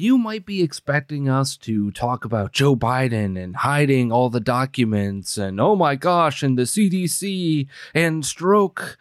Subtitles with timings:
[0.00, 5.36] You might be expecting us to talk about Joe Biden and hiding all the documents
[5.36, 8.96] and oh my gosh, and the CDC and stroke.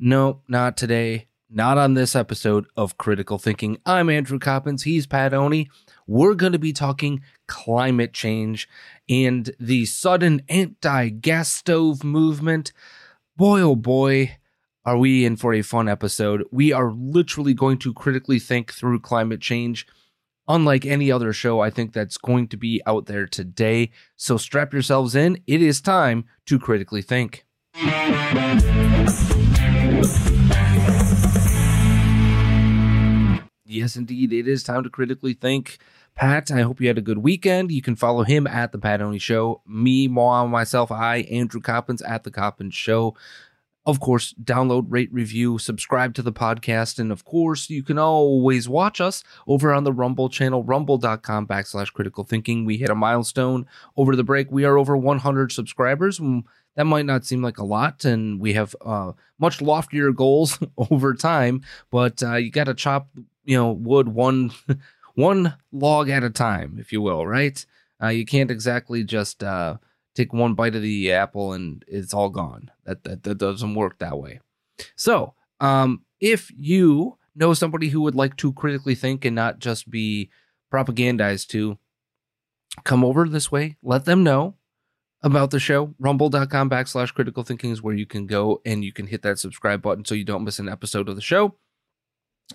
[0.00, 1.28] No, not today.
[1.48, 3.78] Not on this episode of Critical Thinking.
[3.86, 4.82] I'm Andrew Coppins.
[4.82, 5.70] He's Pat Oney.
[6.08, 8.68] We're going to be talking climate change
[9.08, 12.72] and the sudden anti gas stove movement.
[13.36, 14.36] Boy, oh boy,
[14.84, 16.42] are we in for a fun episode.
[16.50, 19.86] We are literally going to critically think through climate change
[20.50, 23.90] unlike any other show I think that's going to be out there today.
[24.16, 25.38] So strap yourselves in.
[25.46, 27.46] It is time to critically think.
[33.64, 35.78] Yes, indeed, it is time to critically think.
[36.16, 37.70] Pat, I hope you had a good weekend.
[37.70, 39.62] You can follow him at the Pat Only Show.
[39.64, 43.16] Me, mom, myself, I, Andrew Coppins at the Coppins Show.
[43.86, 46.98] Of course, download, rate, review, subscribe to the podcast.
[46.98, 51.92] And of course, you can always watch us over on the Rumble channel, rumble.com backslash
[51.92, 52.66] critical thinking.
[52.66, 54.50] We hit a milestone over the break.
[54.50, 56.18] We are over 100 subscribers.
[56.18, 56.44] Mm,
[56.76, 60.58] that might not seem like a lot, and we have uh, much loftier goals
[60.90, 63.08] over time, but uh, you got to chop,
[63.44, 64.52] you know, wood one,
[65.14, 67.64] one log at a time, if you will, right?
[68.02, 69.76] Uh, you can't exactly just uh,
[70.14, 72.70] take one bite of the apple and it's all gone.
[72.84, 74.40] That that, that doesn't work that way.
[74.96, 79.90] So, um, if you know somebody who would like to critically think and not just
[79.90, 80.30] be
[80.72, 81.78] propagandized to,
[82.84, 83.76] come over this way.
[83.82, 84.56] Let them know
[85.22, 85.94] about the show.
[85.98, 89.82] Rumble.com backslash critical thinking is where you can go and you can hit that subscribe
[89.82, 91.56] button so you don't miss an episode of the show.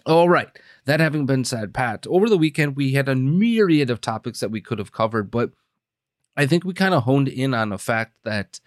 [0.05, 0.49] All right.
[0.85, 4.51] That having been said, Pat, over the weekend we had a myriad of topics that
[4.51, 5.51] we could have covered, but
[6.37, 8.59] I think we kind of honed in on the fact that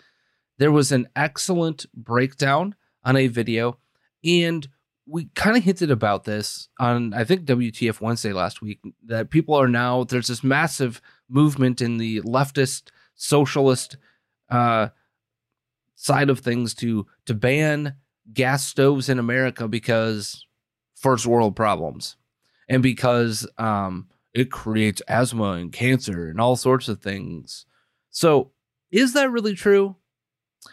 [0.58, 2.74] there was an excellent breakdown
[3.04, 3.78] on a video,
[4.24, 4.66] and
[5.06, 9.54] we kind of hinted about this on I think WTF Wednesday last week that people
[9.54, 13.96] are now there's this massive movement in the leftist socialist
[14.50, 14.88] uh,
[15.94, 17.94] side of things to to ban
[18.32, 20.46] gas stoves in America because
[20.94, 22.16] first world problems
[22.68, 27.66] and because um, it creates asthma and cancer and all sorts of things.
[28.10, 28.52] So,
[28.90, 29.96] is that really true?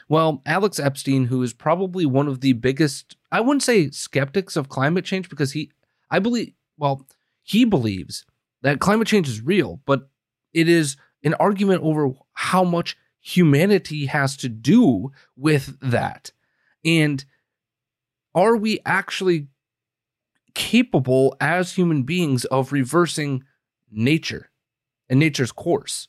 [0.08, 4.70] Well, Alex Epstein, who is probably one of the biggest, I wouldn't say skeptics of
[4.70, 5.72] climate change because he,
[6.10, 7.06] I believe, well,
[7.44, 8.26] he believes
[8.62, 10.10] that climate change is real, but
[10.54, 16.32] it is an argument over how much humanity has to do with that.
[16.84, 17.24] And
[18.34, 19.48] are we actually
[20.56, 23.44] capable as human beings of reversing
[23.92, 24.50] nature
[25.08, 26.08] and nature's course?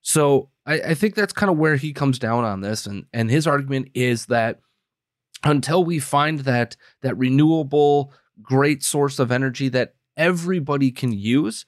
[0.00, 3.30] So I, I think that's kind of where he comes down on this, and and
[3.30, 4.60] his argument is that
[5.44, 11.66] until we find that that renewable great source of energy that everybody can use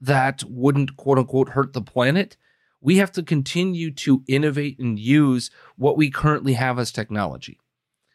[0.00, 2.36] that wouldn't quote unquote hurt the planet
[2.80, 7.58] we have to continue to innovate and use what we currently have as technology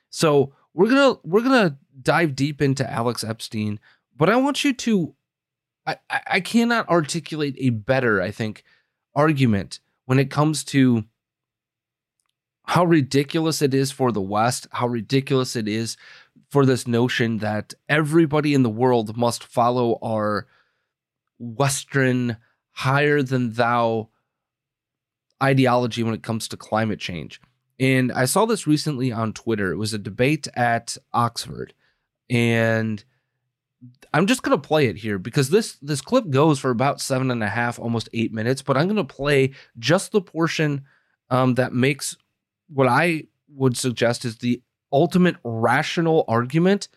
[0.10, 3.80] so we're gonna we're gonna dive deep into alex epstein
[4.16, 5.16] but i want you to
[5.86, 8.64] i i cannot articulate a better i think
[9.16, 11.06] argument when it comes to
[12.66, 15.98] how ridiculous it is for the West, how ridiculous it is
[16.50, 20.48] for this notion that everybody in the world must follow our
[21.40, 22.38] Western
[22.72, 24.10] higher than thou
[25.42, 27.42] ideology when it comes to climate change.
[27.80, 29.72] And I saw this recently on Twitter.
[29.72, 31.74] It was a debate at Oxford.
[32.34, 33.04] And
[34.12, 37.44] I'm just gonna play it here because this this clip goes for about seven and
[37.44, 38.64] a half, almost eight minutes.
[38.64, 40.84] But I'm gonna play just the portion
[41.30, 42.18] um, that makes
[42.68, 46.88] what I would suggest is the ultimate rational argument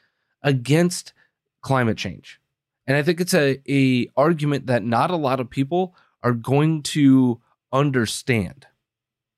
[0.43, 1.13] against
[1.61, 2.41] climate change.
[2.87, 6.83] And I think it's a, a argument that not a lot of people are going
[6.83, 7.41] to
[7.73, 8.67] understand.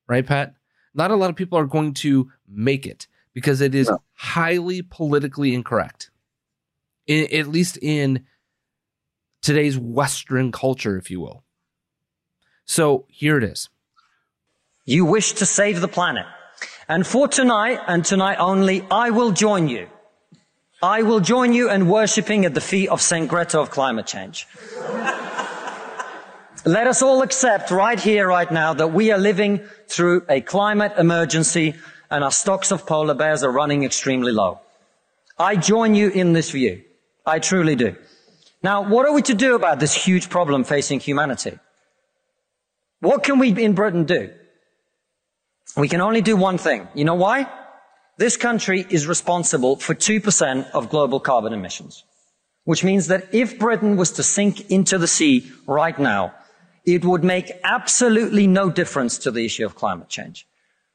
[0.06, 0.55] Right, Pat?
[0.94, 4.02] Not a lot of people are going to make it because it is no.
[4.14, 6.11] highly politically incorrect.
[7.06, 8.26] In, at least in
[9.43, 11.44] today's Western culture, if you will.
[12.64, 13.69] So here it is.
[14.85, 16.26] You wish to save the planet.
[16.88, 19.87] And for tonight, and tonight only, I will join you.
[20.82, 23.29] I will join you in worshipping at the feet of St.
[23.29, 24.49] Greta of climate change.
[26.64, 30.94] Let us all accept right here, right now, that we are living through a climate
[30.99, 31.76] emergency
[32.10, 34.60] and our stocks of polar bears are running extremely low.
[35.38, 36.82] I join you in this view.
[37.25, 37.96] I truly do.
[38.62, 41.58] Now, what are we to do about this huge problem facing humanity?
[43.00, 44.32] What can we in Britain do?
[45.76, 46.88] We can only do one thing.
[46.94, 47.49] You know why?
[48.16, 52.05] This country is responsible for 2% of global carbon emissions.
[52.64, 56.34] Which means that if Britain was to sink into the sea right now,
[56.84, 60.49] it would make absolutely no difference to the issue of climate change.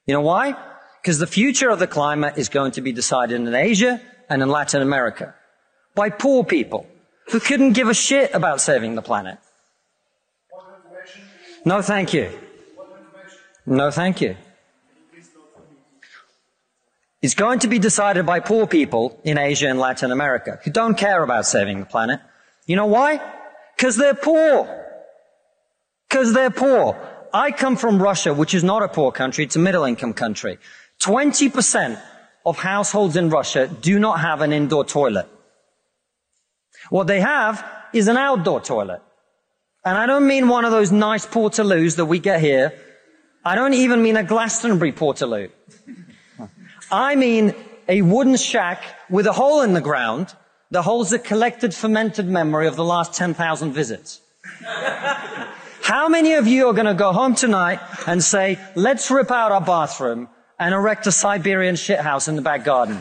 [0.06, 0.56] You know why?
[1.04, 4.48] Because the future of the climate is going to be decided in Asia and in
[4.48, 5.36] Latin America
[5.96, 6.88] by poor people
[7.30, 9.38] who couldn't give a shit about saving the planet.
[11.66, 12.30] No, thank you.
[13.66, 14.38] No, thank you.
[17.22, 20.98] It's going to be decided by poor people in Asia and Latin America who don't
[20.98, 22.22] care about saving the planet.
[22.66, 23.20] You know why?
[23.76, 24.70] Because they're poor.
[26.08, 26.98] Because they're poor.
[27.34, 30.60] I come from Russia, which is not a poor country, it's a middle income country.
[31.04, 32.02] 20%
[32.46, 35.28] of households in Russia do not have an indoor toilet.
[36.90, 39.02] What they have is an outdoor toilet.
[39.86, 42.74] And I don't mean one of those nice portaloos that we get here.
[43.44, 45.50] I don't even mean a Glastonbury portaloo.
[46.92, 47.54] I mean
[47.90, 50.34] a wooden shack with a hole in the ground
[50.72, 54.22] that holds the collected fermented memory of the last 10,000 visits.
[55.84, 59.52] How many of you are going to go home tonight and say, let's rip out
[59.52, 60.30] our bathroom
[60.64, 62.98] and erect a Siberian shithouse in the back garden?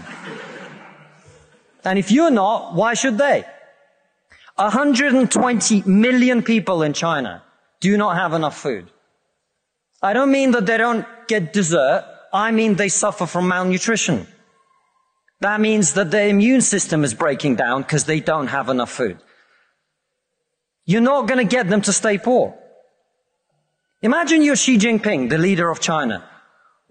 [1.84, 3.44] And if you're not, why should they?
[4.56, 7.42] 120 million people in China
[7.78, 8.90] do not have enough food.
[10.02, 12.04] I don't mean that they don't get dessert.
[12.32, 14.26] I mean they suffer from malnutrition.
[15.38, 19.18] That means that their immune system is breaking down because they don't have enough food.
[20.84, 22.58] You're not going to get them to stay poor.
[24.02, 26.28] Imagine you're Xi Jinping, the leader of China.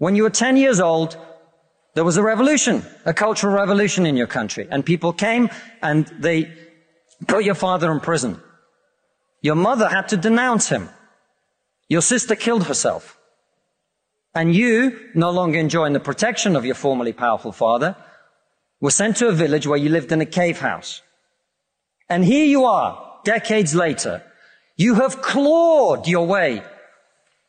[0.02, 1.16] When you were 10 years old,
[1.94, 5.48] there was a revolution, a cultural revolution in your country, and people came
[5.80, 6.52] and they
[7.28, 8.40] put your father in prison.
[9.42, 10.88] Your mother had to denounce him.
[11.88, 13.16] Your sister killed herself.
[14.34, 17.94] And you, no longer enjoying the protection of your formerly powerful father,
[18.80, 21.00] were sent to a village where you lived in a cave house.
[22.08, 24.24] And here you are, decades later.
[24.76, 26.64] You have clawed your way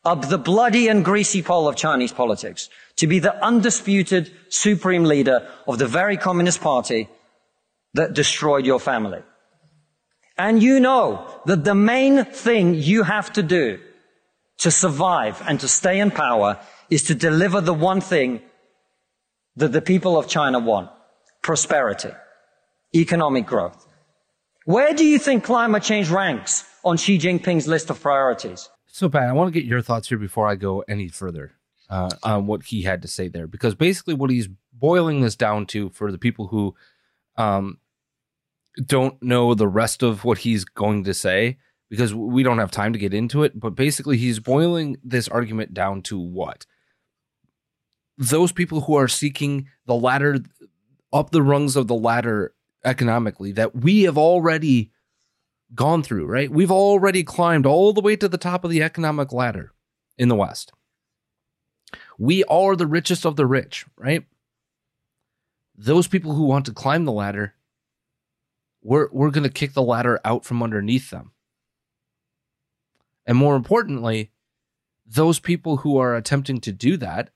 [0.04, 5.48] up the bloody and greasy pole of Chinese politics to be the undisputed supreme leader
[5.66, 7.08] of the very communist party
[7.94, 9.22] that destroyed your family.
[10.36, 13.78] And you know that the main thing you have to do
[14.58, 16.58] to survive and to stay in power
[16.90, 18.42] is to deliver the one thing
[19.56, 20.90] that the people of China want
[21.42, 22.10] prosperity,
[22.94, 23.86] economic growth.
[24.64, 28.68] Where do you think climate change ranks on Xi Jinping's list of priorities?
[28.94, 31.50] So, Pat, I want to get your thoughts here before I go any further
[31.90, 35.66] uh, on what he had to say there, because basically what he's boiling this down
[35.66, 36.76] to for the people who
[37.36, 37.78] um,
[38.86, 41.58] don't know the rest of what he's going to say,
[41.90, 45.74] because we don't have time to get into it, but basically he's boiling this argument
[45.74, 46.64] down to what?
[48.18, 50.38] those people who are seeking the ladder
[51.12, 54.90] up the rungs of the ladder economically that we have already
[55.74, 56.50] gone through, right?
[56.50, 59.72] We've already climbed all the way to the top of the economic ladder
[60.16, 60.72] in the West.
[62.18, 64.24] We are the richest of the rich, right?
[65.76, 67.54] Those people who want to climb the ladder,
[68.82, 71.32] we're, we're going to kick the ladder out from underneath them.
[73.26, 74.30] And more importantly,
[75.06, 77.30] those people who are attempting to do that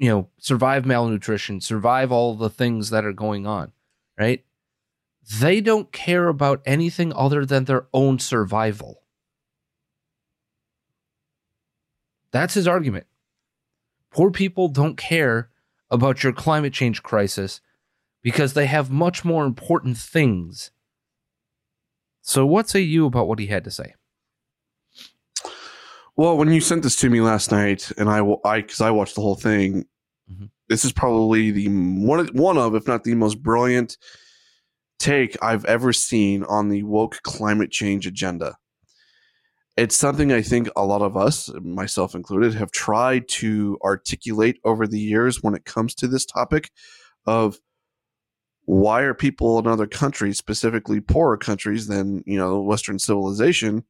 [0.00, 3.70] you know, survive malnutrition, survive all the things that are going on,
[4.18, 4.42] right?
[5.38, 9.02] They don't care about anything other than their own survival.
[12.32, 13.06] That's his argument.
[14.10, 15.50] Poor people don't care
[15.88, 17.60] about your climate change crisis
[18.22, 20.72] because they have much more important things.
[22.22, 23.94] So, what say you about what he had to say?
[26.16, 29.14] Well, when you sent this to me last night, and I, I, because I watched
[29.14, 29.86] the whole thing,
[30.30, 30.46] mm-hmm.
[30.68, 33.96] this is probably the one, one of, if not the most brilliant
[35.00, 38.56] take I've ever seen on the woke climate change agenda.
[39.76, 44.86] It's something I think a lot of us, myself included, have tried to articulate over
[44.86, 46.70] the years when it comes to this topic
[47.26, 47.58] of
[48.66, 53.84] why are people in other countries, specifically poorer countries than, you know, Western civilization,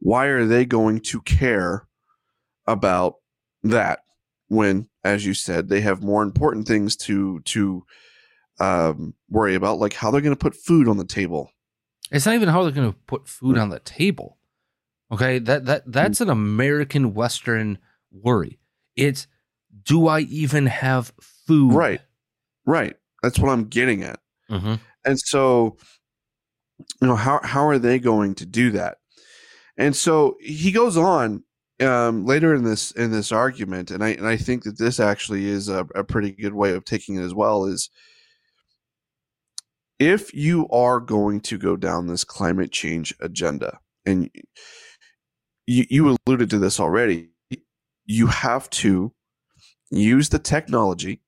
[0.00, 1.88] why are they going to care
[2.66, 3.14] about
[3.62, 4.00] that
[4.48, 7.84] when, as you said, they have more important things to to
[8.60, 11.50] um, worry about, like how they're going to put food on the table.
[12.10, 14.36] It's not even how they're going to put food on the table.
[15.12, 17.78] Okay, that that that's an American Western
[18.12, 18.58] worry.
[18.96, 19.26] It's
[19.82, 21.74] do I even have food?
[21.74, 22.00] Right,
[22.64, 22.96] right.
[23.22, 24.20] That's what I'm getting at.
[24.50, 24.74] Mm-hmm.
[25.04, 25.76] And so,
[27.00, 28.98] you know, how how are they going to do that?
[29.76, 31.42] And so he goes on
[31.80, 35.46] um, later in this in this argument, and I and I think that this actually
[35.46, 37.64] is a, a pretty good way of taking it as well.
[37.64, 37.90] Is
[40.00, 44.30] if you are going to go down this climate change agenda, and
[45.66, 47.28] you, you alluded to this already.
[48.06, 49.12] You have to
[49.90, 51.20] use the technology,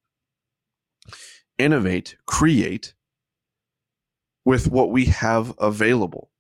[1.59, 2.95] innovate, create
[4.45, 6.31] with what we have available.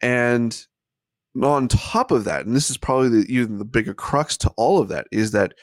[0.00, 0.56] And
[1.42, 4.78] on top of that, and this is probably the, even the bigger crux to all
[4.78, 5.54] of that, is that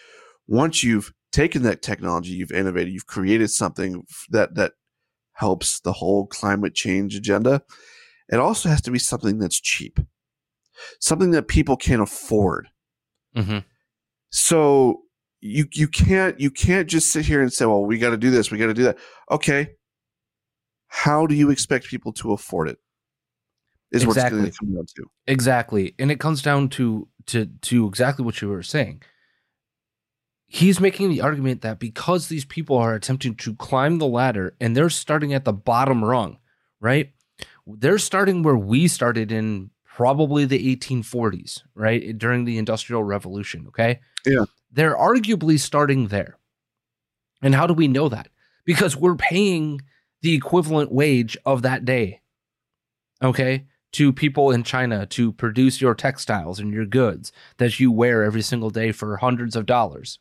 [0.48, 4.74] once you've taken that technology, you've innovated, you've created something that that
[5.36, 7.62] helps the whole climate change agenda.
[8.30, 10.00] It also has to be something that's cheap
[11.00, 12.70] something that people can afford.
[13.36, 13.60] Mm-hmm.
[14.32, 15.02] So
[15.42, 18.32] you you can't you can't just sit here and say, well, we got to do
[18.32, 18.98] this, we got to do that.
[19.32, 19.72] Okay,
[20.88, 22.78] how do you expect people to afford it?
[23.92, 24.42] Is exactly.
[24.42, 28.26] what's going to come down to exactly, and it comes down to to to exactly
[28.26, 29.04] what you were saying.
[30.56, 34.74] He's making the argument that because these people are attempting to climb the ladder and
[34.74, 36.38] they're starting at the bottom rung,
[36.80, 37.12] right?
[37.68, 42.18] They're starting where we started in probably the 1840s, right?
[42.18, 44.00] During the Industrial Revolution, okay?
[44.26, 44.46] Yeah.
[44.72, 46.38] They're arguably starting there.
[47.42, 48.30] And how do we know that?
[48.64, 49.82] Because we're paying
[50.22, 52.22] the equivalent wage of that day,
[53.22, 53.66] okay?
[53.92, 58.42] To people in China to produce your textiles and your goods that you wear every
[58.42, 60.18] single day for hundreds of dollars.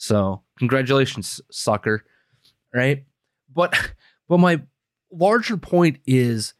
[0.00, 2.06] So, congratulations, sucker,
[2.74, 3.04] right?
[3.54, 3.76] But
[4.28, 4.62] but my
[5.12, 6.54] larger point is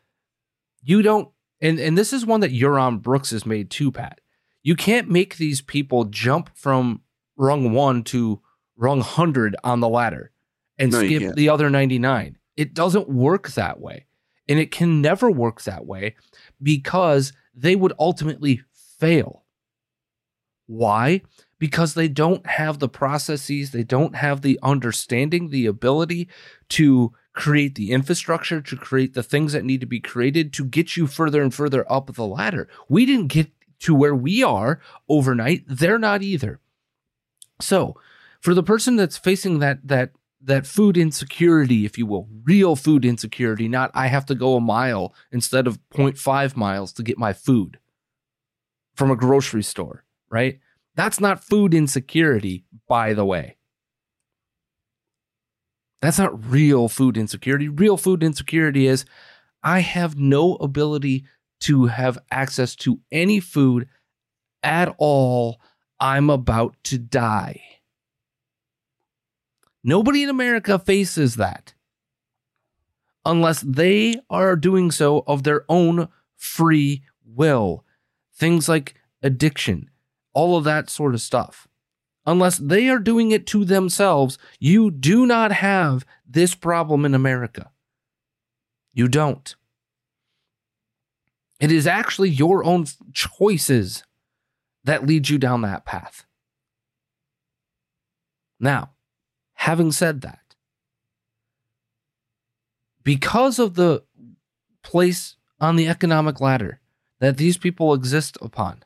[0.82, 4.20] you don't and and this is one that Yaron Brooks has made too, Pat.
[4.62, 7.00] You can't make these people jump from
[7.38, 8.42] rung one to
[8.76, 10.32] rung hundred on the ladder
[10.78, 12.37] and no, skip the other ninety nine.
[12.59, 14.04] It doesn't work that way,
[14.50, 16.14] and it can never work that way
[16.62, 18.61] because they would ultimately
[18.99, 19.47] fail.
[20.66, 21.23] Why?
[21.61, 26.29] Because they don't have the processes, they don't have the understanding, the ability
[26.71, 30.97] to create the infrastructure, to create the things that need to be created to get
[30.97, 32.69] you further and further up the ladder.
[32.88, 35.64] We didn't get to where we are overnight.
[35.69, 36.59] They're not either.
[37.61, 37.97] So,
[38.40, 40.11] for the person that's facing that that
[40.43, 44.61] that food insecurity, if you will, real food insecurity, not I have to go a
[44.61, 47.79] mile instead of 0.5 miles to get my food
[48.95, 50.59] from a grocery store, right?
[51.00, 53.57] That's not food insecurity, by the way.
[56.02, 57.71] That's not real food insecurity.
[57.71, 59.07] Real food insecurity is
[59.62, 61.25] I have no ability
[61.61, 63.88] to have access to any food
[64.62, 65.62] at all.
[65.99, 67.62] I'm about to die.
[69.83, 71.73] Nobody in America faces that
[73.25, 77.87] unless they are doing so of their own free will.
[78.35, 79.89] Things like addiction,
[80.32, 81.68] all of that sort of stuff
[82.26, 87.70] unless they are doing it to themselves, you do not have this problem in America.
[88.92, 89.54] You don't.
[91.58, 94.04] It is actually your own choices
[94.84, 96.25] that lead you down that path.
[98.58, 98.90] Now,
[99.54, 100.38] having said that,
[103.02, 104.04] because of the
[104.82, 106.80] place on the economic ladder
[107.18, 108.84] that these people exist upon,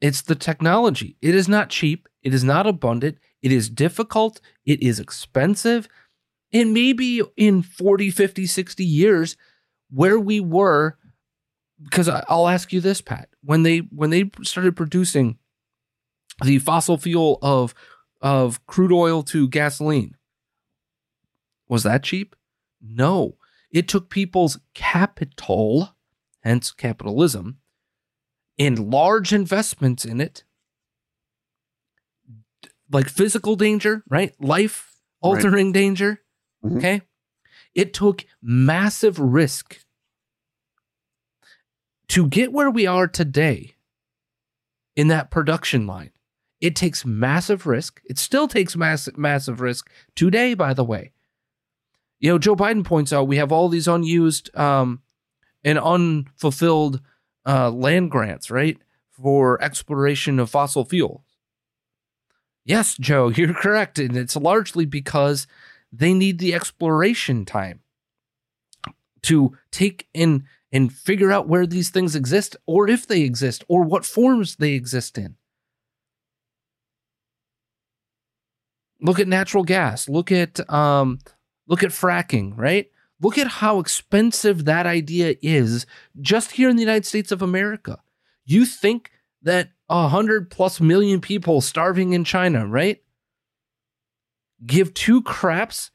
[0.00, 1.16] It's the technology.
[1.20, 2.08] It is not cheap.
[2.22, 3.18] It is not abundant.
[3.42, 4.40] It is difficult.
[4.64, 5.88] It is expensive.
[6.52, 9.36] And maybe in 40, 50, 60 years,
[9.90, 10.96] where we were,
[11.82, 15.38] because I'll ask you this, Pat, when they when they started producing
[16.44, 17.74] the fossil fuel of
[18.20, 20.16] of crude oil to gasoline,
[21.68, 22.34] was that cheap?
[22.80, 23.36] No.
[23.70, 25.94] It took people's capital,
[26.40, 27.58] hence capitalism,
[28.58, 30.44] and large investments in it,
[32.90, 34.34] like physical danger, right?
[34.40, 35.74] Life altering right.
[35.74, 36.20] danger.
[36.64, 36.78] Mm-hmm.
[36.78, 37.02] Okay.
[37.74, 39.78] It took massive risk
[42.08, 43.74] to get where we are today
[44.96, 46.10] in that production line.
[46.60, 48.00] It takes massive risk.
[48.06, 51.12] It still takes massive massive risk today, by the way.
[52.18, 55.02] You know, Joe Biden points out we have all these unused um,
[55.62, 57.00] and unfulfilled
[57.48, 58.78] uh, land grants, right,
[59.10, 61.22] for exploration of fossil fuels.
[62.64, 63.98] Yes, Joe, you're correct.
[63.98, 65.46] And it's largely because
[65.90, 67.80] they need the exploration time
[69.22, 73.82] to take in and figure out where these things exist or if they exist or
[73.82, 75.36] what forms they exist in.
[79.00, 80.08] Look at natural gas.
[80.08, 81.20] Look at um,
[81.66, 82.90] look at fracking, right?
[83.20, 85.86] Look at how expensive that idea is
[86.20, 87.98] just here in the United States of America.
[88.44, 89.10] You think
[89.42, 93.02] that a hundred plus million people starving in China, right?
[94.64, 95.90] Give two craps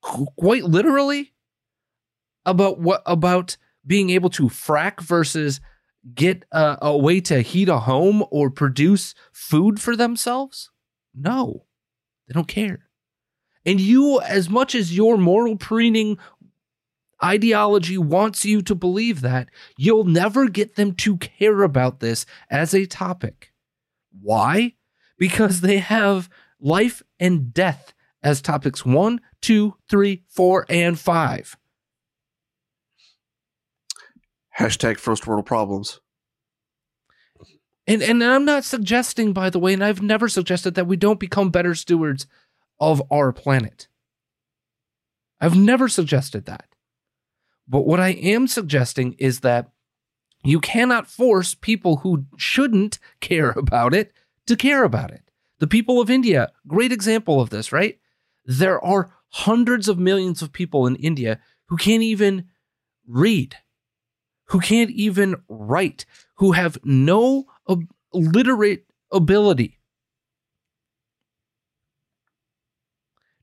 [0.00, 1.32] quite literally
[2.46, 5.60] about what about being able to frack versus
[6.14, 10.70] get a, a way to heat a home or produce food for themselves?
[11.14, 11.66] No,
[12.26, 12.89] they don't care.
[13.66, 16.18] And you, as much as your moral preening
[17.22, 22.74] ideology wants you to believe that, you'll never get them to care about this as
[22.74, 23.52] a topic.
[24.22, 24.74] Why?
[25.18, 31.56] Because they have life and death as topics one, two, three, four, and five.
[34.58, 36.00] Hashtag first world problems.
[37.86, 41.18] And and I'm not suggesting, by the way, and I've never suggested that we don't
[41.18, 42.26] become better stewards
[42.80, 43.88] of our planet.
[45.40, 46.66] I've never suggested that.
[47.68, 49.70] But what I am suggesting is that
[50.42, 54.12] you cannot force people who shouldn't care about it
[54.46, 55.30] to care about it.
[55.58, 57.98] The people of India, great example of this, right?
[58.46, 62.48] There are hundreds of millions of people in India who can't even
[63.06, 63.56] read,
[64.46, 67.44] who can't even write, who have no
[68.12, 69.79] literate ability.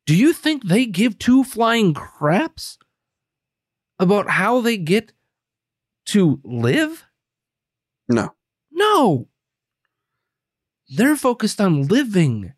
[0.08, 2.80] Do you think they give two flying craps
[4.00, 5.12] about how they get
[6.06, 7.06] to live?
[8.08, 8.34] No.
[8.72, 9.28] No.
[10.88, 12.54] They're focused on living,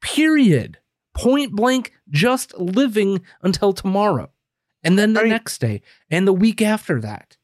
[0.00, 0.78] period.
[1.12, 4.30] Point blank, just living until tomorrow.
[4.84, 7.36] And then the I mean, next day and the week after that.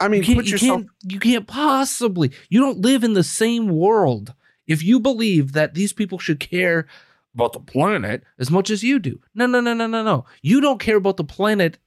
[0.00, 0.80] I mean, you put yourself.
[0.80, 2.32] You can't, you can't possibly.
[2.48, 4.34] You don't live in the same world.
[4.66, 6.88] If you believe that these people should care
[7.34, 10.24] about the planet as much as you do, no, no, no, no, no, no.
[10.42, 11.78] You don't care about the planet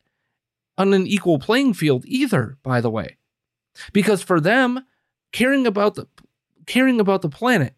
[0.77, 2.57] on an equal playing field either.
[2.63, 3.17] By the way,
[3.93, 4.85] because for them,
[5.31, 6.07] caring about the
[6.65, 7.73] caring about the planet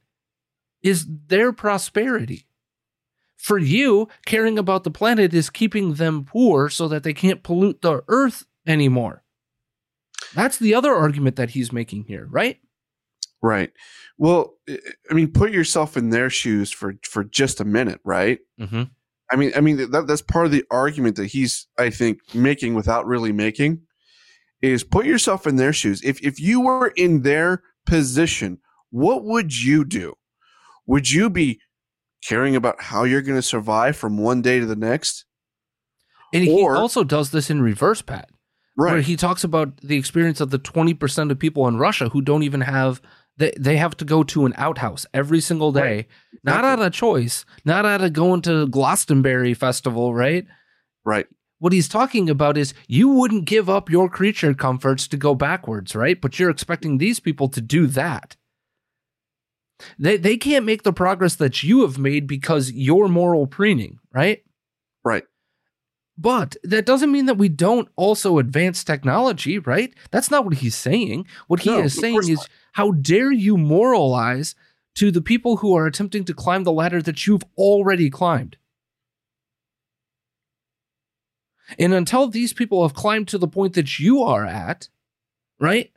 [0.82, 2.46] is their prosperity.
[3.38, 7.82] For you, caring about the planet is keeping them poor so that they can't pollute
[7.82, 9.24] the earth anymore.
[10.36, 12.60] That's the other argument that he's making here, right?
[13.42, 13.72] Right.
[14.18, 18.40] Well, I mean, put yourself in their shoes for for just a minute, right?
[18.60, 18.84] Mm-hmm.
[19.32, 22.74] I mean, I mean that that's part of the argument that he's, I think, making
[22.74, 23.82] without really making
[24.62, 26.02] is put yourself in their shoes.
[26.04, 30.16] If if you were in their position, what would you do?
[30.86, 31.62] Would you be
[32.28, 35.26] caring about how you're going to survive from one day to the next?
[36.34, 38.30] And or, he also does this in reverse, Pat.
[38.78, 38.94] Right.
[38.94, 42.44] Where he talks about the experience of the 20% of people in Russia who don't
[42.44, 43.02] even have
[43.40, 46.08] they, they have to go to an outhouse every single day, right.
[46.44, 50.46] not out of choice, not out of going to Glastonbury festival, right?
[51.06, 51.26] Right.
[51.60, 55.96] What he's talking about is you wouldn't give up your creature comforts to go backwards,
[55.96, 56.20] right?
[56.20, 58.36] But you're expecting these people to do that.
[59.98, 64.44] They they can't make the progress that you have made because you're moral preening, right?
[65.06, 65.24] Right.
[66.18, 69.94] But that doesn't mean that we don't also advance technology, right?
[70.12, 71.26] That's not what he's saying.
[71.48, 72.50] What he no, is saying is, not.
[72.74, 74.56] How dare you moralize
[74.96, 78.58] to the people who are attempting to climb the ladder that you've already climbed?
[81.78, 84.90] And until these people have climbed to the point that you are at,
[85.60, 85.92] right?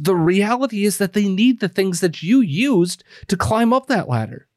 [0.00, 4.08] the reality is that they need the things that you used to climb up that
[4.08, 4.48] ladder.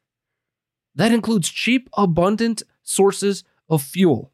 [0.95, 4.31] That includes cheap, abundant sources of fuel.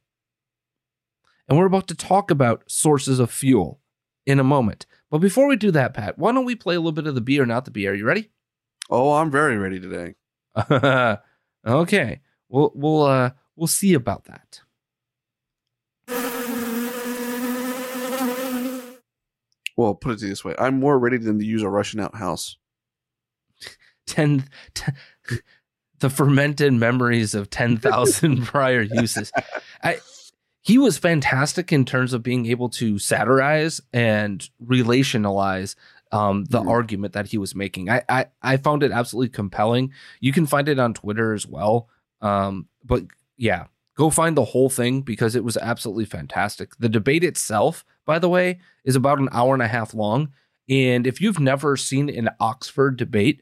[1.48, 3.82] And we're about to talk about sources of fuel
[4.26, 4.86] in a moment.
[5.13, 7.21] But before we do that, Pat, why don't we play a little bit of the
[7.21, 7.86] Bee or not the Bee?
[7.86, 8.32] Are you ready?
[8.89, 10.15] Oh, I'm very ready today.
[11.67, 12.21] okay.
[12.49, 14.62] We'll we'll uh we'll see about that.
[19.78, 22.58] Well, put it this way: I'm more ready than to use a Russian outhouse.
[24.08, 24.95] Ten, ten
[25.99, 29.32] the fermented memories of ten thousand prior uses.
[29.84, 29.99] I
[30.63, 35.76] he was fantastic in terms of being able to satirize and relationalize
[36.13, 36.69] um, the mm-hmm.
[36.69, 37.89] argument that he was making.
[37.89, 39.91] I, I, I found it absolutely compelling.
[40.21, 41.89] You can find it on Twitter as well.
[42.21, 43.04] Um, but
[43.36, 43.65] yeah,
[43.97, 46.78] go find the whole thing because it was absolutely fantastic.
[46.78, 50.32] The debate itself, by the way, is about an hour and a half long.
[50.69, 53.41] And if you've never seen an Oxford debate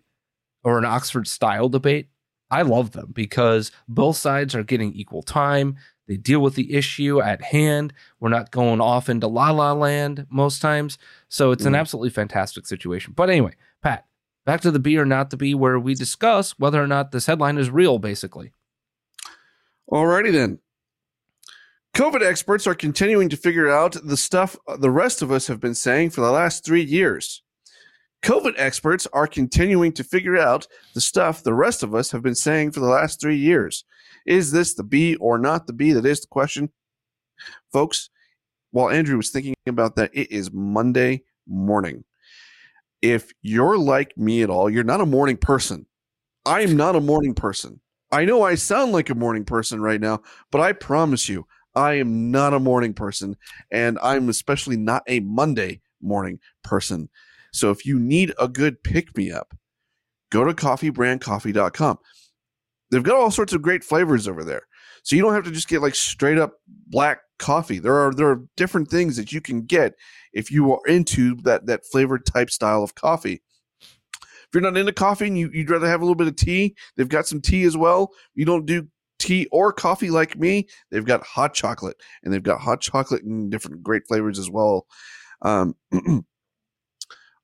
[0.63, 2.07] or an Oxford style debate,
[2.49, 5.77] I love them because both sides are getting equal time.
[6.11, 7.93] They deal with the issue at hand.
[8.19, 10.97] We're not going off into la la land most times.
[11.29, 11.77] So it's an mm.
[11.77, 13.13] absolutely fantastic situation.
[13.15, 14.05] But anyway, Pat,
[14.45, 17.27] back to the Bee or not the Bee, where we discuss whether or not this
[17.27, 18.51] headline is real, basically.
[19.89, 20.59] Alrighty then.
[21.95, 25.75] COVID experts are continuing to figure out the stuff the rest of us have been
[25.75, 27.41] saying for the last three years.
[28.21, 32.35] COVID experts are continuing to figure out the stuff the rest of us have been
[32.35, 33.85] saying for the last three years.
[34.25, 35.93] Is this the Bee or not the Bee?
[35.93, 36.69] That is the question.
[37.71, 38.09] Folks,
[38.71, 42.03] while Andrew was thinking about that, it is Monday morning.
[43.01, 45.85] If you're like me at all, you're not a morning person.
[46.45, 47.79] I am not a morning person.
[48.11, 51.93] I know I sound like a morning person right now, but I promise you, I
[51.93, 53.37] am not a morning person.
[53.71, 57.09] And I'm especially not a Monday morning person.
[57.53, 59.53] So if you need a good pick me up,
[60.29, 61.97] go to coffeebrandcoffee.com.
[62.91, 64.63] They've got all sorts of great flavors over there.
[65.03, 66.55] So you don't have to just get like straight up
[66.87, 67.79] black coffee.
[67.79, 69.93] There are there are different things that you can get
[70.33, 73.41] if you are into that that flavored type style of coffee.
[74.21, 76.75] If you're not into coffee and you, you'd rather have a little bit of tea,
[76.97, 78.11] they've got some tea as well.
[78.35, 78.85] You don't do
[79.17, 83.49] tea or coffee like me, they've got hot chocolate and they've got hot chocolate in
[83.49, 84.85] different great flavors as well.
[85.41, 85.75] Um,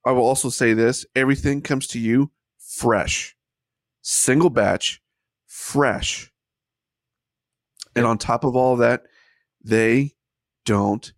[0.05, 2.29] I will also say this everything comes to you
[2.60, 3.36] fresh,
[4.01, 5.01] single batch,
[5.47, 6.31] fresh.
[7.95, 9.03] And on top of all that,
[9.63, 10.13] they
[10.65, 11.12] don't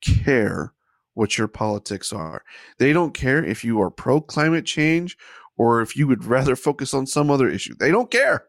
[0.00, 0.72] care
[1.14, 2.42] what your politics are.
[2.78, 5.16] They don't care if you are pro climate change
[5.56, 7.74] or if you would rather focus on some other issue.
[7.78, 8.46] They don't care.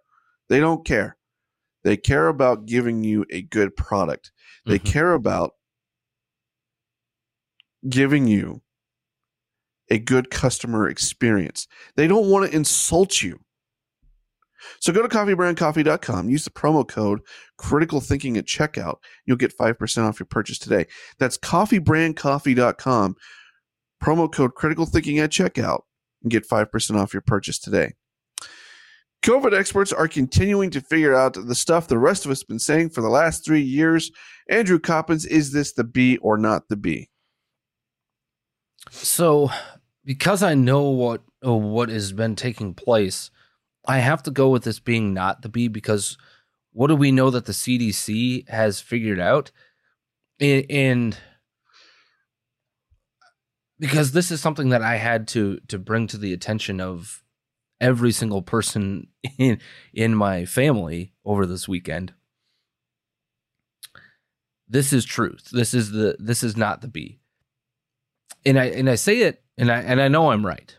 [0.49, 1.17] They don't care.
[1.83, 4.31] They care about giving you a good product.
[4.65, 4.91] They mm-hmm.
[4.91, 5.51] care about
[7.87, 8.63] giving you
[9.91, 11.67] a good customer experience.
[11.95, 13.39] They don't want to insult you.
[14.79, 17.21] So go to coffeebrandcoffee.com, use the promo code
[17.57, 18.97] critical thinking at checkout.
[19.25, 20.87] You'll get 5% off your purchase today.
[21.19, 23.15] That's coffeebrandcoffee.com,
[24.03, 25.81] promo code critical thinking at checkout,
[26.23, 27.93] and get 5% off your purchase today.
[29.25, 32.59] COVID experts are continuing to figure out the stuff the rest of us have been
[32.59, 34.11] saying for the last three years.
[34.49, 37.09] Andrew Coppins, is this the Bee or not the Bee?
[38.91, 39.49] So,
[40.03, 43.31] because I know what what has been taking place,
[43.87, 46.17] I have to go with this being not the Bee because
[46.71, 49.51] what do we know that the CDC has figured out?
[50.39, 51.17] And
[53.79, 57.23] because this is something that I had to to bring to the attention of
[57.79, 59.59] every single person in
[59.93, 62.13] in my family over this weekend.
[64.67, 65.49] This is truth.
[65.51, 67.19] This is the this is not the Bee
[68.45, 70.75] and I and I say it, and I and I know I'm right,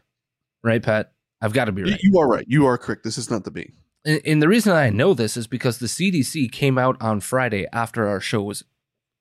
[0.63, 1.13] right, Pat.
[1.47, 2.01] I've got to be right.
[2.03, 2.45] You are right.
[2.49, 3.05] You are correct.
[3.05, 3.71] This is not the Bee.
[4.05, 7.69] And, and the reason I know this is because the CDC came out on Friday
[7.73, 8.65] after our show was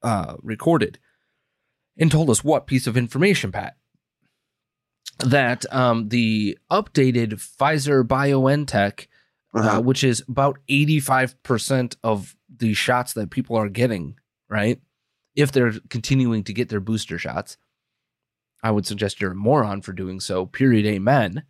[0.01, 0.97] uh, recorded
[1.97, 3.75] and told us what piece of information, Pat,
[5.19, 9.05] that um, the updated Pfizer BioNTech,
[9.53, 9.77] uh, uh-huh.
[9.77, 14.17] uh, which is about 85% of the shots that people are getting,
[14.49, 14.81] right?
[15.35, 17.57] If they're continuing to get their booster shots,
[18.63, 20.47] I would suggest you're a moron for doing so.
[20.47, 20.87] Period.
[20.87, 21.43] Amen.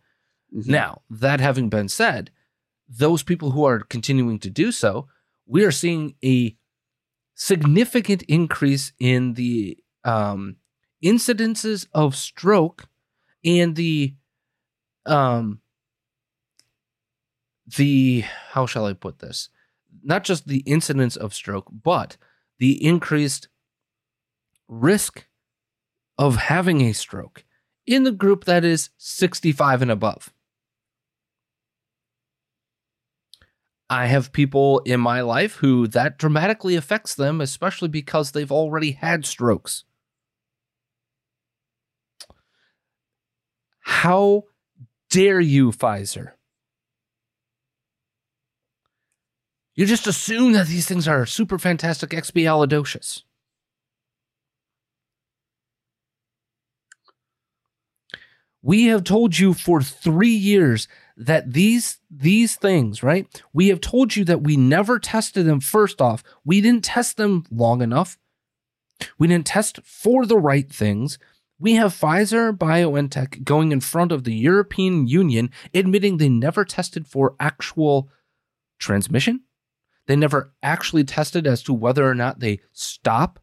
[0.56, 0.70] Mm-hmm.
[0.72, 2.30] Now, that having been said,
[2.88, 5.08] those people who are continuing to do so,
[5.46, 6.56] we are seeing a
[7.34, 10.56] significant increase in the um,
[11.04, 12.88] incidences of stroke
[13.44, 14.14] and the
[15.04, 15.60] um
[17.76, 19.48] the how shall I put this?
[20.02, 22.16] Not just the incidence of stroke, but
[22.58, 23.48] the increased
[24.68, 25.26] risk
[26.18, 27.44] of having a stroke
[27.86, 30.32] in the group that is 65 and above.
[33.88, 38.92] I have people in my life who that dramatically affects them, especially because they've already
[38.92, 39.84] had strokes.
[43.80, 44.44] How
[45.10, 46.32] dare you, Pfizer?
[49.76, 53.22] You just assume that these things are super fantastic expialidocious.
[58.62, 63.26] We have told you for three years that these these things, right?
[63.52, 66.22] We have told you that we never tested them first off.
[66.44, 68.18] We didn't test them long enough.
[69.18, 71.18] We didn't test for the right things.
[71.58, 77.06] We have Pfizer BioNTech going in front of the European Union admitting they never tested
[77.06, 78.10] for actual
[78.78, 79.40] transmission.
[80.06, 83.40] They never actually tested as to whether or not they stop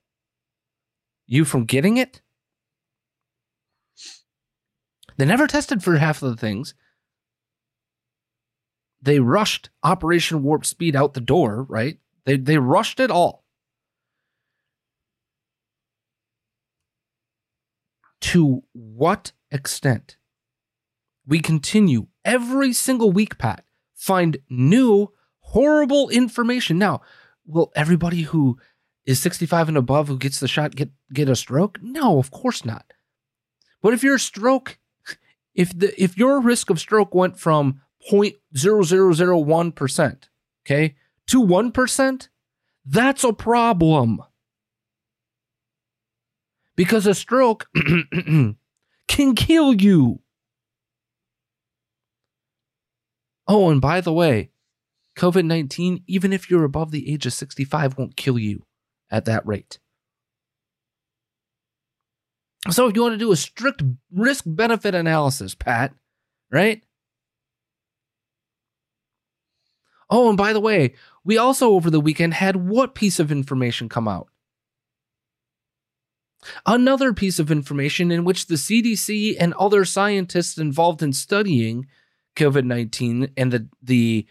[1.25, 2.21] you from getting it.
[5.17, 6.73] They never tested for half of the things.
[9.03, 11.99] They rushed Operation Warp Speed out the door, right?
[12.25, 13.43] They they rushed it all.
[18.21, 20.15] To what extent?
[21.27, 26.77] We continue every single week, Pat, find new horrible information.
[26.77, 27.01] Now,
[27.45, 28.57] will everybody who
[29.05, 31.77] is 65 and above who gets the shot get get a stroke?
[31.81, 32.93] No, of course not.
[33.81, 34.79] But if your stroke
[35.53, 40.17] if the if your risk of stroke went from 0.0001%,
[40.65, 40.95] okay,
[41.27, 42.27] to 1%,
[42.85, 44.21] that's a problem.
[46.75, 48.57] Because a stroke can
[49.35, 50.21] kill you.
[53.47, 54.49] Oh, and by the way,
[55.15, 58.65] COVID 19, even if you're above the age of 65, won't kill you
[59.11, 59.79] at that rate.
[62.71, 65.93] So if you want to do a strict risk benefit analysis, Pat,
[66.49, 66.81] right?
[70.09, 73.89] Oh, and by the way, we also over the weekend had what piece of information
[73.89, 74.29] come out?
[76.65, 81.87] Another piece of information in which the CDC and other scientists involved in studying
[82.35, 84.27] COVID 19 and the, the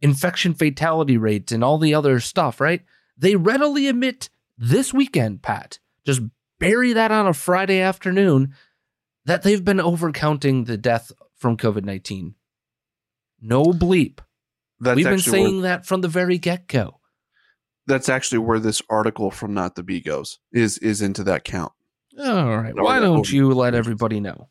[0.00, 2.82] infection fatality rates and all the other stuff, right?
[3.16, 6.20] They readily admit this weekend, Pat, just
[6.58, 8.54] bury that on a Friday afternoon
[9.24, 12.34] that they've been overcounting the death from COVID 19.
[13.40, 14.18] No bleep.
[14.80, 17.00] That's We've been saying where, that from the very get go.
[17.86, 21.72] That's actually where this article from Not the Bee goes is is into that count.
[22.18, 22.74] All right.
[22.74, 24.48] Why don't you let everybody know?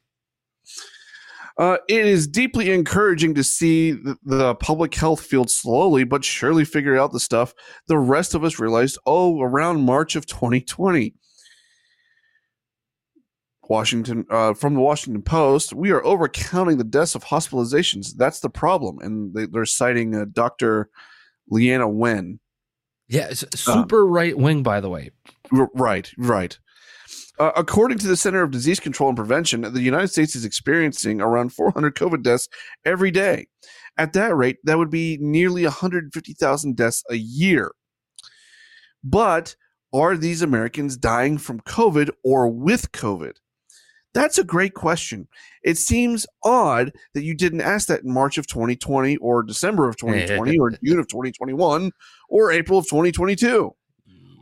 [1.58, 6.66] Uh, it is deeply encouraging to see the, the, public health field slowly but surely
[6.66, 7.54] figure out the stuff
[7.86, 11.14] the rest of us realized, oh, around March of 2020.
[13.69, 18.15] Washington uh, from the Washington Post, we are overcounting the deaths of hospitalizations.
[18.15, 20.89] That's the problem, and they, are citing uh, Dr.
[21.52, 22.39] Leana Wen.
[23.08, 25.12] Yeah, uh, super right wing, by the way.
[25.52, 26.58] Right, right.
[27.39, 31.19] Uh, according to the Center of Disease Control and Prevention, the United States is experiencing
[31.19, 32.47] around 400 COVID deaths
[32.86, 33.47] every day.
[33.97, 37.71] At that rate, that would be nearly 150,000 deaths a year.
[39.04, 39.56] But
[39.93, 43.34] are these Americans dying from COVID or with COVID?
[44.13, 45.28] That's a great question.
[45.63, 49.97] It seems odd that you didn't ask that in March of 2020 or December of
[49.97, 51.91] 2020 or June of 2021
[52.30, 53.73] or April of 2022.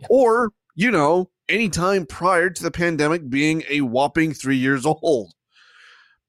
[0.09, 5.33] Or, you know, any time prior to the pandemic being a whopping three years old.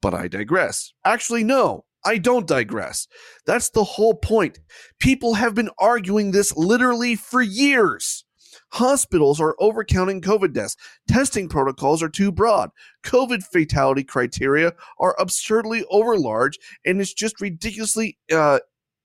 [0.01, 0.93] But I digress.
[1.05, 3.07] Actually, no, I don't digress.
[3.47, 4.59] That's the whole point.
[4.99, 8.25] People have been arguing this literally for years.
[8.73, 10.77] Hospitals are overcounting COVID deaths.
[11.07, 12.71] Testing protocols are too broad.
[13.05, 16.55] COVID fatality criteria are absurdly overlarge,
[16.87, 18.61] and it's just ridiculously uh,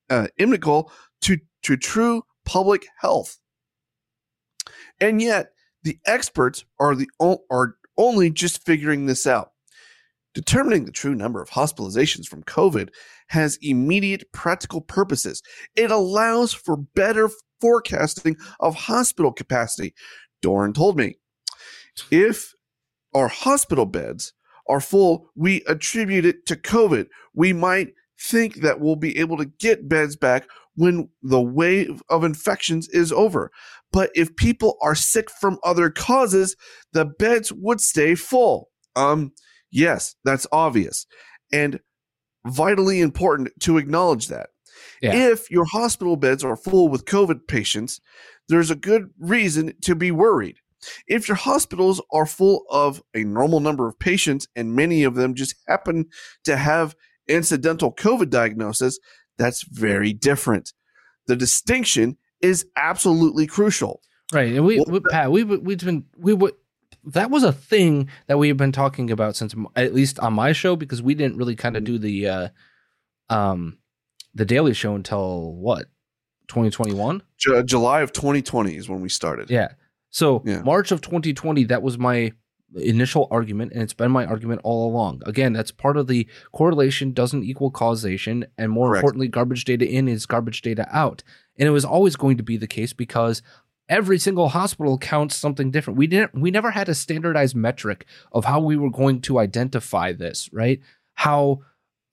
[0.10, 3.39] uh, inimical to, to true public health.
[5.01, 5.47] And yet,
[5.84, 9.51] the experts are the are only just figuring this out.
[10.34, 12.89] Determining the true number of hospitalizations from COVID
[13.30, 15.41] has immediate practical purposes.
[15.75, 17.30] It allows for better
[17.62, 19.93] forecasting of hospital capacity.
[20.43, 21.15] Doron told me
[22.12, 22.54] if
[23.13, 24.34] our hospital beds
[24.70, 27.08] are full, we attribute it to COVID.
[27.34, 32.24] We might think that we'll be able to get beds back when the wave of
[32.24, 33.52] infections is over.
[33.91, 36.56] But if people are sick from other causes,
[36.93, 38.70] the beds would stay full.
[38.96, 39.32] Um,
[39.72, 41.08] yes, that's obvious
[41.52, 41.80] and
[42.46, 44.50] vitally important to acknowledge that.
[45.02, 45.32] Yeah.
[45.32, 48.02] If your hospital beds are full with COVID patients,
[48.50, 50.58] there's a good reason to be worried.
[51.08, 55.34] If your hospitals are full of a normal number of patients and many of them
[55.34, 56.06] just happen
[56.46, 56.96] to have
[57.28, 59.00] incidental COVID diagnosis,
[59.38, 60.74] that's very different.
[61.28, 64.02] The distinction is absolutely crucial.
[64.32, 64.54] Right.
[64.54, 66.54] And we, Well, we Pat, we we've been we would
[67.06, 70.52] that was a thing that we have been talking about since at least on my
[70.52, 72.50] show because we didn't really kind of do the uh
[73.30, 73.78] um
[74.38, 75.86] the daily show until what
[76.47, 79.50] 2021 Ju- July of 2020 is when we started.
[79.50, 79.69] yeah
[80.10, 80.62] so Yeah.
[80.62, 82.32] march of 2020 that was my
[82.76, 87.13] initial argument and it's been my argument all along again that's part of the correlation
[87.13, 89.02] doesn't equal causation and more Correct.
[89.04, 91.23] importantly garbage data in is garbage data out
[91.58, 93.41] and it was always going to be the case because
[93.89, 98.43] every single hospital counts something different we didn't we never had a standardized metric of
[98.45, 100.80] how we were going to identify this right
[101.13, 101.60] how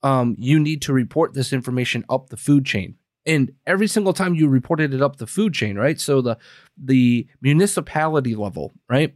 [0.04, 2.96] um, you need to report this information up the food chain.
[3.26, 5.98] And every single time you reported it up the food chain right?
[5.98, 6.36] So the
[6.76, 9.14] the municipality level right?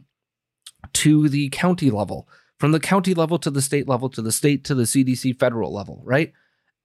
[0.93, 4.63] To the county level from the county level to the state level to the state
[4.65, 6.33] to the cdc federal level right?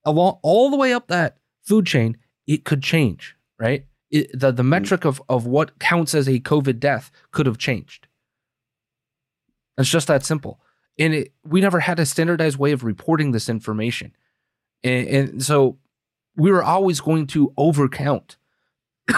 [0.04, 3.86] Along all the way up that food chain it could change right?
[4.10, 8.06] It, the, the metric of, of what counts as a covid death could have changed.
[9.78, 10.60] It's just that simple
[10.98, 14.14] and it, we never had a standardized way of reporting this information.
[14.83, 15.78] And, and so
[16.37, 18.37] we were always going to overcount.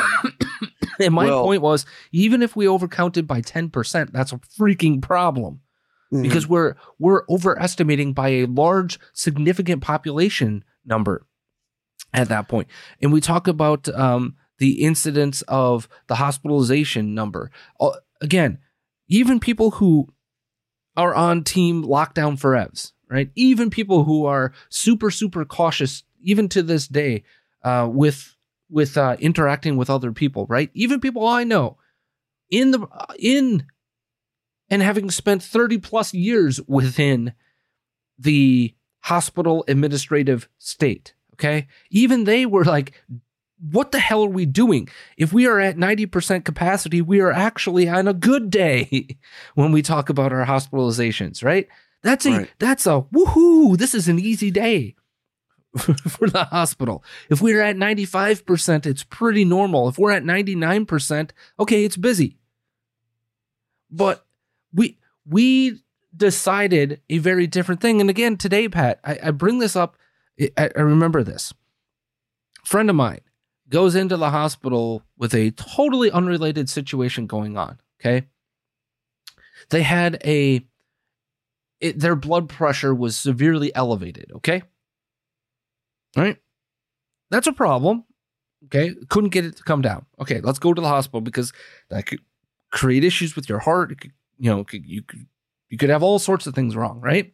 [0.98, 5.60] And my Well- point was even if we overcounted by 10% that's a freaking problem.
[6.12, 6.22] Mhm.
[6.22, 11.26] because we're we're overestimating by a large significant population number
[12.14, 12.68] at that point.
[13.02, 17.50] And we talk about um, the incidence of the hospitalization number.
[17.80, 18.58] Uh, again
[19.08, 20.08] even people who
[20.96, 23.30] are on team lockdown for evs right?
[23.36, 27.24] Even people who are super super cautious even to this day
[27.62, 28.36] uh, with
[28.68, 30.70] with uh, interacting with other people right?
[30.74, 31.78] Even people i know
[32.50, 32.86] in the
[33.18, 33.66] in
[34.68, 37.32] and having spent 30 plus years within
[38.18, 41.68] the hospital administrative state okay?
[41.90, 43.04] Even they were like
[43.58, 47.88] what the hell are we doing if we are at 90% capacity we are actually
[47.88, 49.16] on a good day
[49.54, 51.68] when we talk about our hospitalizations right
[52.02, 52.50] that's a Right.
[52.58, 54.94] that's a woohoo this is an easy day
[55.76, 61.84] for the hospital if we're at 95% it's pretty normal if we're at 99% okay
[61.84, 62.36] it's busy
[63.90, 64.26] but
[64.72, 65.80] we we
[66.16, 68.00] decided a very different thing.
[68.00, 69.96] And again, today, Pat, I, I bring this up.
[70.40, 71.52] I, I remember this.
[72.64, 73.20] Friend of mine
[73.68, 77.78] goes into the hospital with a totally unrelated situation going on.
[78.00, 78.26] Okay,
[79.70, 80.64] they had a
[81.80, 84.30] it, their blood pressure was severely elevated.
[84.36, 84.62] Okay,
[86.16, 86.38] all right,
[87.30, 88.04] that's a problem.
[88.66, 90.06] Okay, couldn't get it to come down.
[90.20, 91.52] Okay, let's go to the hospital because
[91.90, 92.20] that could
[92.72, 93.98] create issues with your heart.
[94.00, 95.26] Could, you know, could, you could
[95.68, 97.32] you could have all sorts of things wrong, right?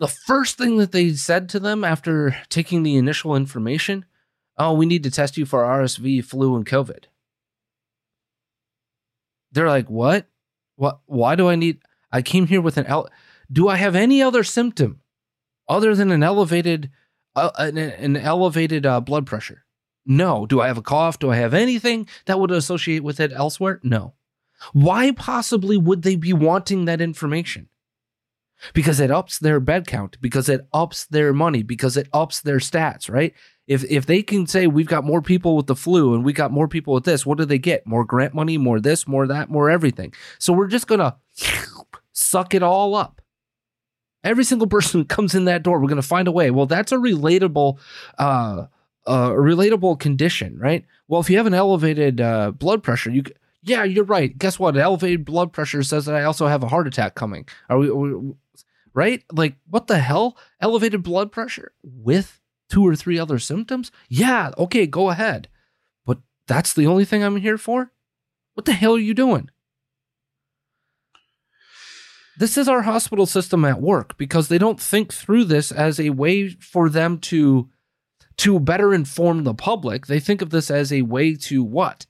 [0.00, 4.04] The first thing that they said to them after taking the initial information,
[4.56, 7.04] oh, we need to test you for RSV, flu, and COVID.
[9.52, 10.26] They're like, what?
[10.76, 11.00] What?
[11.06, 11.80] Why do I need?
[12.10, 12.86] I came here with an.
[12.86, 13.08] El-
[13.50, 15.00] do I have any other symptom
[15.68, 16.90] other than an elevated,
[17.36, 19.64] uh, an, an elevated uh, blood pressure?
[20.04, 20.46] No.
[20.46, 21.18] Do I have a cough?
[21.18, 23.80] Do I have anything that would associate with it elsewhere?
[23.82, 24.14] No.
[24.72, 27.68] Why possibly would they be wanting that information?
[28.72, 32.58] Because it ups their bed count, because it ups their money, because it ups their
[32.58, 33.34] stats, right?
[33.66, 36.52] If if they can say we've got more people with the flu and we got
[36.52, 37.86] more people with this, what do they get?
[37.86, 40.12] More grant money, more this, more that, more everything.
[40.38, 41.16] So we're just gonna
[42.12, 43.22] suck it all up.
[44.22, 46.50] Every single person who comes in that door, we're gonna find a way.
[46.50, 47.78] Well, that's a relatable
[48.18, 48.66] uh
[49.06, 50.84] relatable condition, right?
[51.08, 53.24] Well, if you have an elevated uh, blood pressure, you
[53.62, 54.36] yeah, you're right.
[54.36, 54.76] Guess what?
[54.76, 57.46] Elevated blood pressure says that I also have a heart attack coming.
[57.70, 58.34] Are we, we
[58.92, 59.24] right?
[59.32, 60.36] Like what the hell?
[60.60, 63.90] Elevated blood pressure with two or three other symptoms?
[64.08, 65.48] Yeah, okay, go ahead.
[66.04, 67.92] But that's the only thing I'm here for?
[68.54, 69.50] What the hell are you doing?
[72.36, 76.10] This is our hospital system at work because they don't think through this as a
[76.10, 77.68] way for them to
[78.36, 80.06] to better inform the public.
[80.06, 82.06] They think of this as a way to what?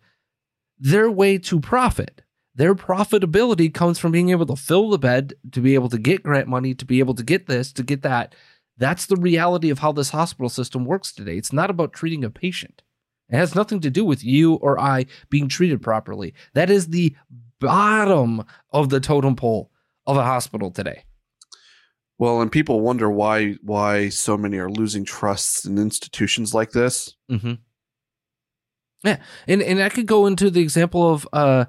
[0.78, 2.22] Their way to profit.
[2.54, 6.22] Their profitability comes from being able to fill the bed, to be able to get
[6.22, 8.34] grant money, to be able to get this, to get that.
[8.76, 11.36] That's the reality of how this hospital system works today.
[11.36, 12.82] It's not about treating a patient.
[13.28, 16.34] It has nothing to do with you or I being treated properly.
[16.54, 17.16] That is the
[17.60, 19.70] bottom of the totem pole
[20.06, 21.04] of a hospital today.
[22.18, 27.16] Well, and people wonder why why so many are losing trusts in institutions like this.
[27.30, 27.54] Mm-hmm.
[29.04, 29.18] Yeah,
[29.48, 31.64] and and I could go into the example of uh,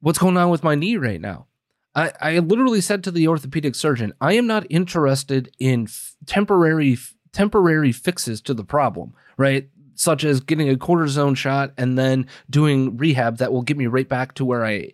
[0.00, 1.46] what's going on with my knee right now.
[1.94, 6.96] I, I literally said to the orthopedic surgeon, I am not interested in f- temporary
[7.32, 9.68] temporary fixes to the problem, right?
[9.94, 14.08] Such as getting a cortisone shot and then doing rehab that will get me right
[14.08, 14.92] back to where I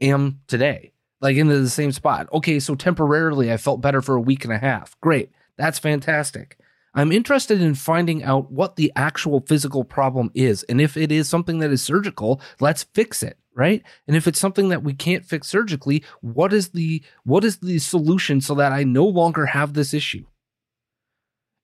[0.00, 2.28] am today, like into the same spot.
[2.32, 4.98] Okay, so temporarily I felt better for a week and a half.
[5.00, 5.30] Great.
[5.56, 6.58] That's fantastic.
[6.98, 10.64] I'm interested in finding out what the actual physical problem is.
[10.64, 13.84] And if it is something that is surgical, let's fix it, right?
[14.08, 17.78] And if it's something that we can't fix surgically, what is the what is the
[17.78, 20.24] solution so that I no longer have this issue?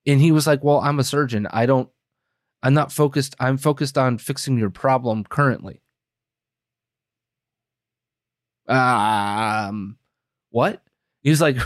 [0.07, 1.47] And he was like, "Well, I'm a surgeon.
[1.51, 1.89] I don't
[2.63, 5.81] I'm not focused I'm focused on fixing your problem currently."
[8.67, 9.97] Um
[10.51, 10.81] what?
[11.23, 11.57] He was like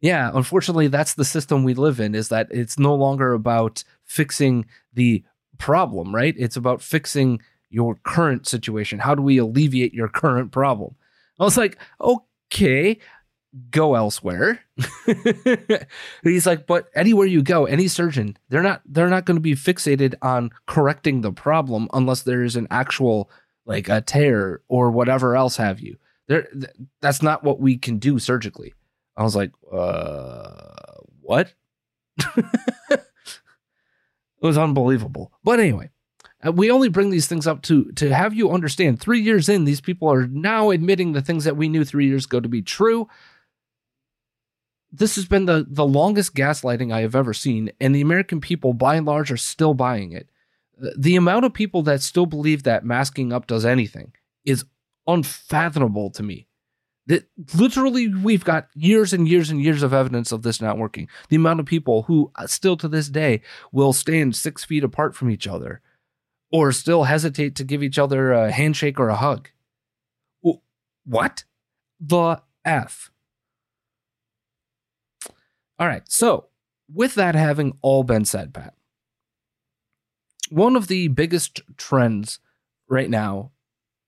[0.00, 4.66] yeah, unfortunately, that's the system we live in is that it's no longer about fixing
[4.92, 5.24] the
[5.58, 6.34] problem, right?
[6.36, 7.40] It's about fixing
[7.70, 8.98] your current situation.
[8.98, 10.94] How do we alleviate your current problem?
[11.40, 12.98] I was like, okay,
[13.70, 14.60] go elsewhere.
[16.22, 19.54] He's like, but anywhere you go, any surgeon, they're not they're not going to be
[19.54, 23.30] fixated on correcting the problem unless there is an actual
[23.64, 25.96] like a tear or whatever else have you.
[26.28, 26.48] There
[27.00, 28.74] that's not what we can do surgically.
[29.16, 31.54] I was like, uh, what?
[32.36, 33.00] it
[34.40, 35.32] was unbelievable.
[35.42, 35.90] But anyway,
[36.46, 39.00] uh, we only bring these things up to to have you understand.
[39.00, 42.26] Three years in, these people are now admitting the things that we knew three years
[42.26, 43.08] ago to be true.
[44.92, 48.74] This has been the the longest gaslighting I have ever seen, and the American people,
[48.74, 50.28] by and large, are still buying it.
[50.96, 54.12] The amount of people that still believe that masking up does anything
[54.44, 54.66] is
[55.06, 56.45] unfathomable to me.
[57.06, 61.08] That literally, we've got years and years and years of evidence of this not working.
[61.28, 65.14] The amount of people who uh, still to this day will stand six feet apart
[65.14, 65.80] from each other
[66.50, 69.50] or still hesitate to give each other a handshake or a hug.
[71.04, 71.44] What
[72.00, 73.12] the F?
[75.78, 76.02] All right.
[76.08, 76.46] So,
[76.92, 78.74] with that having all been said, Pat,
[80.50, 82.40] one of the biggest trends
[82.88, 83.52] right now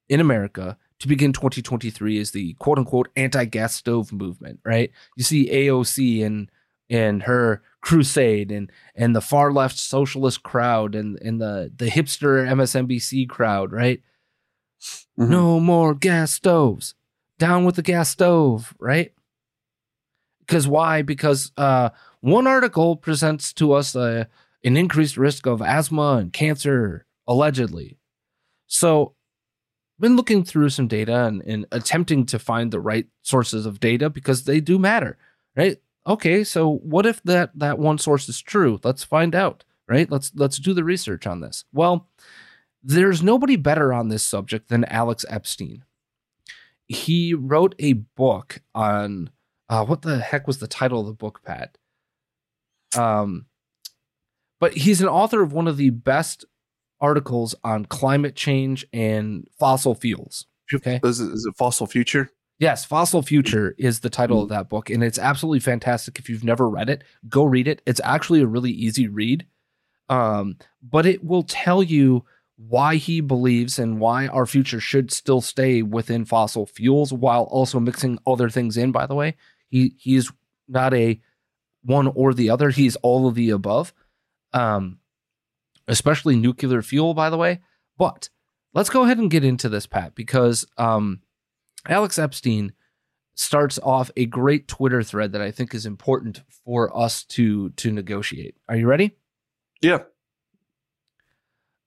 [0.09, 4.91] in America to begin 2023 is the quote unquote anti gas stove movement, right?
[5.17, 6.51] You see AOC and
[6.91, 12.47] and her crusade and and the far left socialist crowd and and the the hipster
[12.49, 14.03] MSNBC crowd, right?
[15.19, 15.31] Mm-hmm.
[15.31, 16.95] No more gas stoves.
[17.39, 19.13] Down with the gas stove, right?
[20.41, 21.03] Because why?
[21.03, 21.91] Because uh,
[22.21, 24.25] one article presents to us uh,
[24.65, 27.99] an increased risk of asthma and cancer, allegedly.
[28.67, 29.15] So
[30.01, 34.09] been looking through some data and, and attempting to find the right sources of data
[34.11, 35.19] because they do matter,
[35.57, 35.79] right?
[36.07, 38.81] Okay, so what if that that one source is true?
[38.83, 40.11] Let's find out, right?
[40.11, 41.65] Let's let's do the research on this.
[41.73, 42.09] Well,
[42.83, 45.85] there's nobody better on this subject than Alex Epstein.
[46.87, 49.31] He wrote a book on
[49.69, 51.77] uh, what the heck was the title of the book, Pat?
[52.97, 53.47] Um,
[54.61, 56.45] but he's an author of one of the best
[57.01, 60.47] articles on climate change and fossil fuels.
[60.73, 61.01] Okay.
[61.03, 62.31] Is it, is it Fossil Future?
[62.59, 66.19] Yes, Fossil Future is the title of that book, and it's absolutely fantastic.
[66.19, 67.81] If you've never read it, go read it.
[67.87, 69.47] It's actually a really easy read,
[70.09, 72.25] um, but it will tell you
[72.57, 77.79] why he believes and why our future should still stay within fossil fuels while also
[77.79, 78.91] mixing other things in.
[78.91, 79.37] By the way,
[79.69, 80.31] he he's
[80.67, 81.21] not a
[81.85, 83.95] one or the other; he's all of the above.
[84.53, 84.99] Um,
[85.89, 87.61] especially nuclear fuel, by the way.
[87.97, 88.29] But
[88.75, 91.23] let's go ahead and get into this, Pat, because um,
[91.89, 92.73] Alex Epstein
[93.35, 97.91] starts off a great Twitter thread that I think is important for us to to
[97.93, 98.57] negotiate.
[98.69, 99.17] Are you ready?
[99.81, 99.99] Yeah.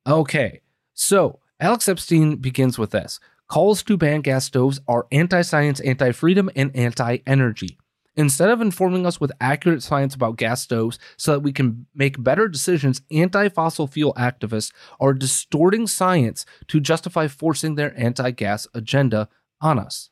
[0.08, 0.62] Okay.
[0.94, 3.20] So Alex Epstein begins with this.
[3.48, 7.78] Calls to ban gas stoves are anti science, anti freedom, and anti energy.
[8.22, 12.24] Instead of informing us with accurate science about gas stoves so that we can make
[12.24, 18.68] better decisions, anti fossil fuel activists are distorting science to justify forcing their anti gas
[18.76, 19.28] agenda
[19.60, 20.12] on us.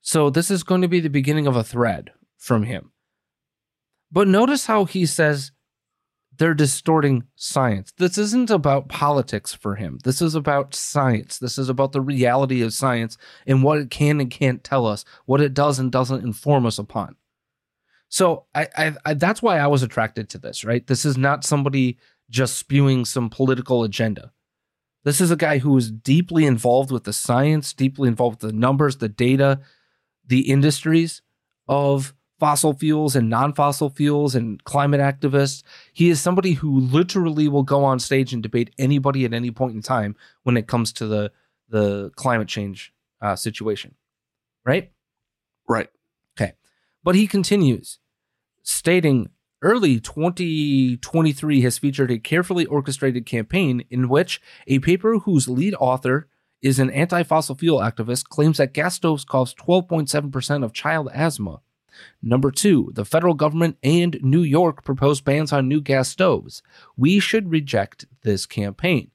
[0.00, 2.92] So, this is going to be the beginning of a thread from him.
[4.10, 5.52] But notice how he says
[6.40, 7.92] they're distorting science.
[7.98, 9.98] This isn't about politics for him.
[10.04, 11.38] This is about science.
[11.38, 15.04] This is about the reality of science and what it can and can't tell us,
[15.26, 17.16] what it does and doesn't inform us upon.
[18.08, 20.64] So I, I, I that's why I was attracted to this.
[20.64, 21.98] Right, this is not somebody
[22.30, 24.32] just spewing some political agenda.
[25.04, 28.58] This is a guy who is deeply involved with the science, deeply involved with the
[28.58, 29.60] numbers, the data,
[30.26, 31.20] the industries
[31.68, 35.62] of fossil fuels and non-fossil fuels and climate activists.
[35.92, 39.74] He is somebody who literally will go on stage and debate anybody at any point
[39.74, 41.30] in time when it comes to the
[41.68, 43.94] the climate change uh, situation,
[44.64, 44.90] right?
[45.68, 45.88] Right.
[46.36, 46.54] Okay.
[47.04, 48.00] But he continues,
[48.64, 49.30] stating
[49.62, 56.28] early 2023 has featured a carefully orchestrated campaign in which a paper whose lead author
[56.62, 61.60] is an anti fossil fuel activist claims that gas stoves cause 12.7% of child asthma.
[62.22, 66.62] Number two, the federal government and New York proposed bans on new gas stoves.
[66.96, 69.10] We should reject this campaign.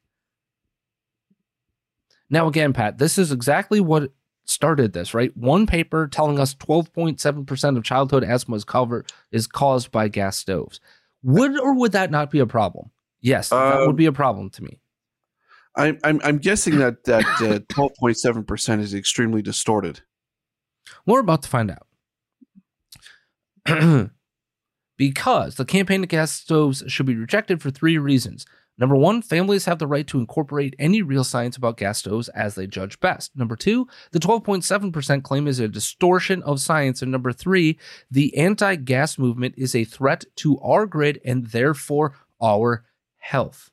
[2.30, 4.12] Now, again, Pat, this is exactly what
[4.46, 5.36] started this, right?
[5.38, 10.80] One paper telling us 12.7% of childhood asthma is covered is caused by gas stoves.
[11.24, 12.92] Would or would that not be a problem?
[13.22, 14.80] Yes, that would Um, be a problem to me.
[15.76, 20.02] I'm I'm, I'm guessing that that uh, 12.7 percent is extremely distorted.
[21.06, 21.85] We're about to find out.
[24.97, 28.45] because the campaign gas stoves should be rejected for three reasons.
[28.78, 32.55] Number one, families have the right to incorporate any real science about gas stoves as
[32.55, 33.32] they judge best.
[33.36, 37.01] Number two, the 12.7% claim is a distortion of science.
[37.01, 37.80] And number three,
[38.11, 42.84] the anti gas movement is a threat to our grid and therefore our
[43.18, 43.72] health.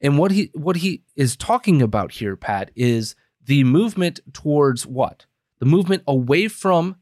[0.00, 5.26] And what he what he is talking about here, Pat, is the movement towards what?
[5.58, 6.96] The movement away from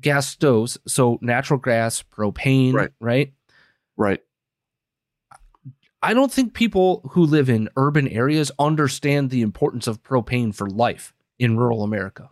[0.00, 2.90] gas stoves, so natural gas, propane, Right.
[3.00, 3.32] right?
[3.96, 4.20] Right.
[6.02, 10.68] I don't think people who live in urban areas understand the importance of propane for
[10.70, 12.30] life in rural America.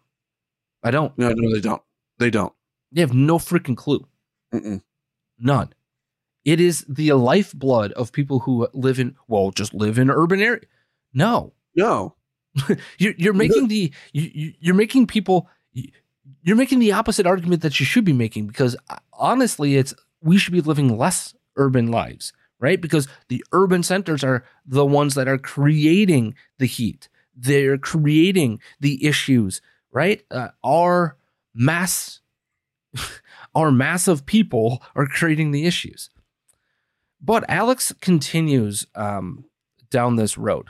[0.82, 1.16] I don't.
[1.18, 1.82] No, no, they don't.
[2.18, 2.52] They don't.
[2.92, 4.06] They have no freaking clue.
[4.54, 4.80] Mm-mm.
[5.38, 5.72] None.
[6.46, 10.62] It is the lifeblood of people who live in, well, just live in urban area.
[11.12, 12.14] No, No.
[12.98, 15.48] you're, you're making the, you, you- you're making people,
[16.42, 20.38] you're making the opposite argument that you should be making because uh, honestly, it's, we
[20.38, 22.80] should be living less urban lives, right?
[22.80, 27.08] Because the urban centers are the ones that are creating the heat.
[27.36, 29.60] They're creating the issues,
[29.92, 30.22] right?
[30.30, 31.16] Uh, our
[31.54, 32.20] mass,
[33.54, 36.10] our mass of people are creating the issues.
[37.20, 39.44] But Alex continues um,
[39.90, 40.68] down this road.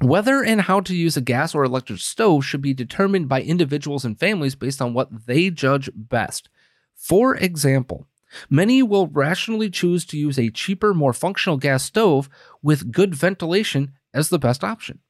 [0.00, 4.04] Whether and how to use a gas or electric stove should be determined by individuals
[4.04, 6.48] and families based on what they judge best.
[6.94, 8.06] For example,
[8.50, 12.28] many will rationally choose to use a cheaper, more functional gas stove
[12.62, 15.00] with good ventilation as the best option.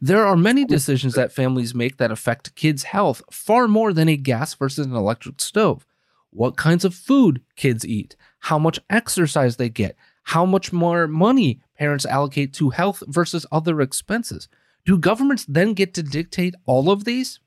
[0.00, 4.16] There are many decisions that families make that affect kids' health far more than a
[4.16, 5.86] gas versus an electric stove.
[6.30, 11.60] What kinds of food kids eat, how much exercise they get, how much more money
[11.76, 14.48] parents allocate to health versus other expenses.
[14.84, 17.40] Do governments then get to dictate all of these?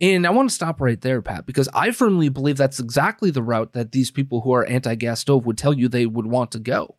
[0.00, 3.42] And I want to stop right there, Pat, because I firmly believe that's exactly the
[3.42, 6.52] route that these people who are anti gas stove would tell you they would want
[6.52, 6.96] to go.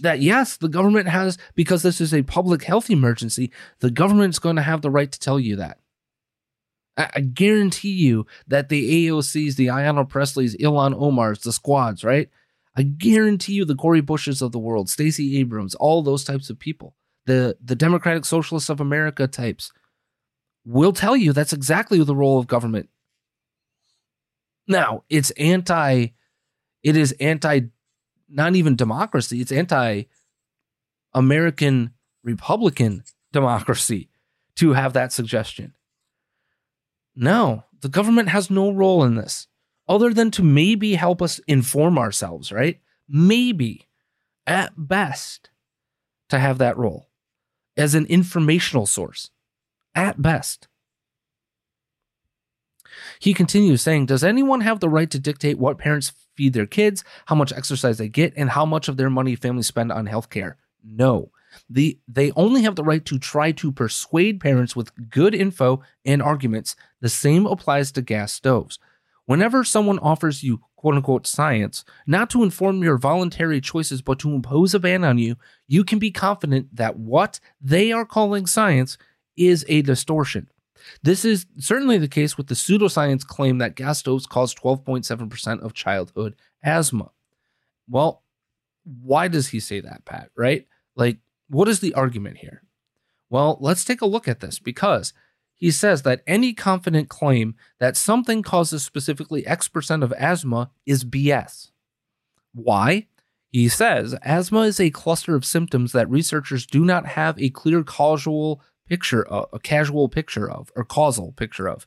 [0.00, 4.56] That yes, the government has, because this is a public health emergency, the government's going
[4.56, 5.80] to have the right to tell you that.
[6.96, 12.30] I, guarantee you that the AOCs, the Ayanna Presleys, Ilhan Omars, the squads, right?
[12.76, 16.58] I guarantee you the Cori Bushes of the world, Stacey Abrams, all those types of
[16.58, 19.72] people, the the Democratic Socialists of America types,
[20.64, 22.90] will tell you that's exactly the role of government.
[24.68, 26.08] Now, it's anti,
[26.82, 27.60] it is anti,
[28.28, 30.04] not even democracy, it's anti
[31.14, 34.10] American Republican democracy
[34.56, 35.74] to have that suggestion.
[37.14, 39.46] No, the government has no role in this
[39.88, 42.80] other than to maybe help us inform ourselves, right?
[43.08, 43.88] Maybe,
[44.46, 45.50] at best,
[46.28, 47.08] to have that role
[47.76, 49.30] as an informational source,
[49.94, 50.68] at best.
[53.18, 57.04] He continues saying, Does anyone have the right to dictate what parents feed their kids,
[57.26, 60.54] how much exercise they get, and how much of their money families spend on healthcare?
[60.82, 61.30] No.
[61.70, 66.22] The, they only have the right to try to persuade parents with good info and
[66.22, 66.76] arguments.
[67.00, 68.78] The same applies to gas stoves.
[69.26, 74.32] Whenever someone offers you quote unquote science, not to inform your voluntary choices, but to
[74.32, 78.96] impose a ban on you, you can be confident that what they are calling science
[79.36, 80.48] is a distortion.
[81.02, 85.74] This is certainly the case with the pseudoscience claim that gas stoves cause 12.7% of
[85.74, 87.10] childhood asthma.
[87.88, 88.22] Well,
[88.84, 90.30] why does he say that, Pat?
[90.36, 90.66] Right?
[90.94, 91.18] Like,
[91.48, 92.62] what is the argument here?
[93.28, 95.12] Well, let's take a look at this because
[95.56, 101.04] he says that any confident claim that something causes specifically X percent of asthma is
[101.04, 101.70] BS.
[102.52, 103.06] Why?
[103.50, 107.82] He says asthma is a cluster of symptoms that researchers do not have a clear
[107.82, 111.86] causal picture of, a casual picture of, or causal picture of.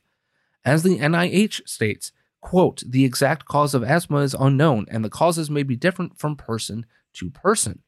[0.65, 2.11] As the NIH states,
[2.41, 6.35] quote, the exact cause of asthma is unknown and the causes may be different from
[6.35, 7.83] person to person.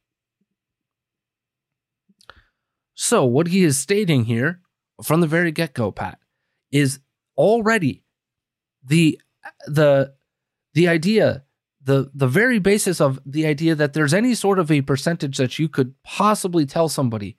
[2.94, 4.60] So, what he is stating here
[5.02, 6.18] from the very get go, Pat,
[6.70, 7.00] is
[7.36, 8.02] already
[8.84, 9.20] the
[9.66, 10.14] the
[10.74, 11.44] the idea
[11.84, 15.58] the the very basis of the idea that there's any sort of a percentage that
[15.58, 17.36] you could possibly tell somebody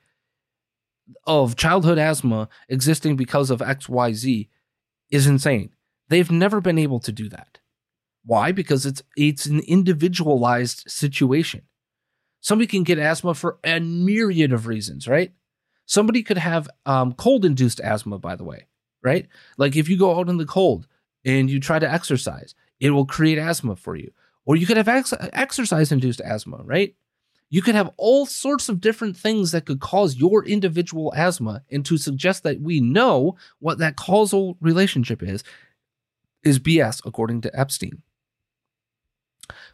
[1.26, 4.50] of childhood asthma existing because of XYZ
[5.12, 5.70] is insane.
[6.10, 7.60] They've never been able to do that.
[8.26, 8.52] Why?
[8.52, 11.64] Because it's it's an individualized situation.
[12.42, 15.32] Somebody can get asthma for a myriad of reasons, right?
[15.86, 18.68] Somebody could have um, cold induced asthma, by the way,
[19.04, 19.28] right?
[19.58, 20.88] Like if you go out in the cold
[21.26, 24.12] and you try to exercise, it will create asthma for you.
[24.46, 26.96] Or you could have ex- exercise induced asthma, right?
[27.50, 31.64] You could have all sorts of different things that could cause your individual asthma.
[31.70, 35.44] And to suggest that we know what that causal relationship is,
[36.44, 38.02] is BS, according to Epstein.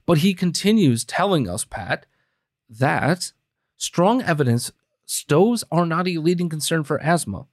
[0.06, 2.06] But he continues telling us, Pat,
[2.70, 3.32] that
[3.78, 4.72] strong evidence
[5.10, 7.48] stoves are not a leading concern for asthma.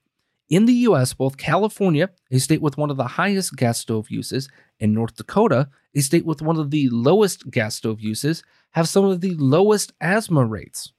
[0.50, 4.48] In the US, both California, a state with one of the highest gas stove uses,
[4.78, 8.42] and North Dakota, a state with one of the lowest gas stove uses,
[8.72, 10.92] have some of the lowest asthma rates.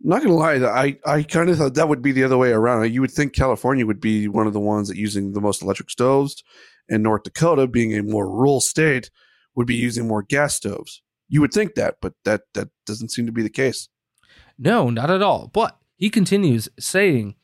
[0.00, 2.92] Not gonna lie, I I kind of thought that would be the other way around.
[2.92, 5.90] You would think California would be one of the ones that using the most electric
[5.90, 6.44] stoves,
[6.88, 9.10] and North Dakota, being a more rural state,
[9.56, 11.02] would be using more gas stoves.
[11.28, 13.88] You would think that, but that that doesn't seem to be the case.
[14.58, 15.50] No, not at all.
[15.52, 17.34] But he continues saying,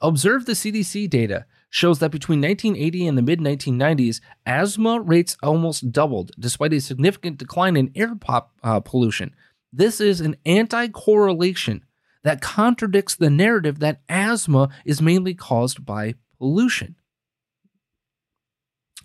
[0.00, 5.92] observe the CDC data shows that between 1980 and the mid 1990s, asthma rates almost
[5.92, 9.34] doubled, despite a significant decline in air pop, uh, pollution.
[9.72, 11.84] This is an anti correlation
[12.24, 16.96] that contradicts the narrative that asthma is mainly caused by pollution.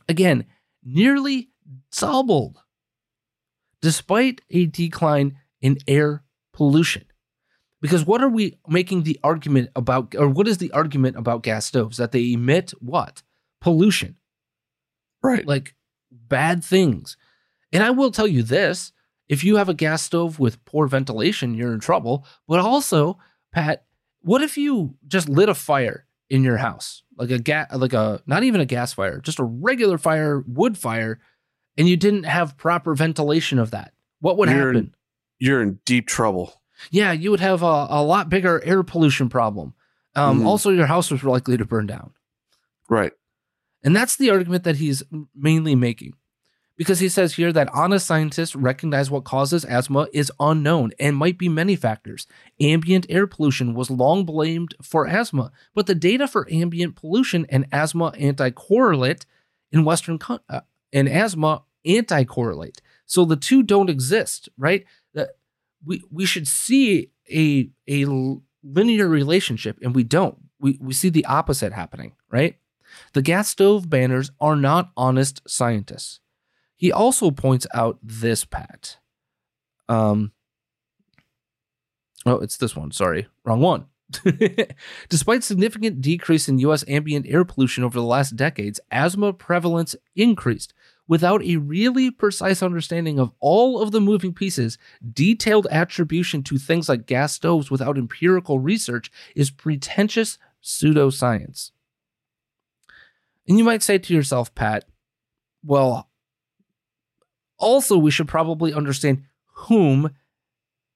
[0.10, 0.46] Again,
[0.84, 1.50] nearly
[1.96, 2.60] doubled,
[3.82, 6.24] despite a decline in air
[6.54, 7.06] pollution.
[7.82, 11.66] Because what are we making the argument about, or what is the argument about gas
[11.66, 11.98] stoves?
[11.98, 13.24] That they emit what?
[13.60, 14.18] Pollution.
[15.24, 15.46] Right.
[15.46, 15.76] Like
[16.12, 17.18] bad things.
[17.72, 18.92] And I will tell you this
[19.30, 22.28] if you have a gas stove with poor ventilation, you're in trouble.
[22.48, 23.18] But also,
[23.52, 23.86] Pat,
[24.22, 27.04] what if you just lit a fire in your house?
[27.18, 30.78] Like a gas, like a, not even a gas fire, just a regular fire, wood
[30.78, 31.20] fire,
[31.78, 33.94] and you didn't have proper ventilation of that.
[34.20, 34.76] What would you're happen?
[34.78, 34.94] In,
[35.40, 39.74] you're in deep trouble yeah, you would have a, a lot bigger air pollution problem.
[40.16, 40.46] Um, Mhm.
[40.46, 42.12] Also, your house was likely to burn down.
[42.90, 43.12] Right.
[43.84, 45.04] And that's the argument that he's
[45.36, 46.14] mainly making.
[46.78, 51.38] Because he says here that honest scientists recognize what causes asthma is unknown and might
[51.38, 52.26] be many factors.
[52.60, 57.68] Ambient air pollution was long blamed for asthma, but the data for ambient pollution and
[57.72, 59.26] asthma anti-correlate
[59.72, 60.62] in Western co- uh,
[60.94, 62.82] and asthma anti-correlate.
[63.06, 64.86] So the two don't exist, right?
[65.14, 65.32] That
[65.86, 68.06] we we should see a a
[68.64, 70.38] linear relationship, and we don't.
[70.60, 72.58] We we see the opposite happening, right?
[73.14, 76.20] The gas stove banners are not honest scientists.
[76.76, 78.98] He also points out this, Pat.
[79.88, 80.32] Um,
[82.26, 82.92] oh, it's this one.
[82.92, 83.86] Sorry, wrong one.
[85.10, 86.84] Despite significant decrease in U.S.
[86.88, 90.74] ambient air pollution over the last decades, asthma prevalence increased.
[91.08, 94.78] Without a really precise understanding of all of the moving pieces,
[95.14, 101.72] detailed attribution to things like gas stoves without empirical research is pretentious pseudoscience.
[103.48, 104.86] And you might say to yourself, Pat,
[105.66, 106.10] well,
[107.58, 110.12] also we should probably understand whom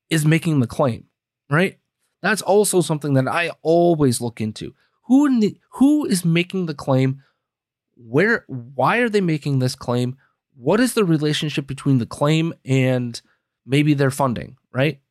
[0.09, 1.05] is making the claim,
[1.49, 1.79] right?
[2.25, 4.73] That's also something that I always look into.
[5.03, 7.21] Who who is making the claim?
[7.93, 10.17] Where why are they making this claim?
[10.55, 13.21] What is the relationship between the claim and
[13.63, 15.01] maybe their funding, right?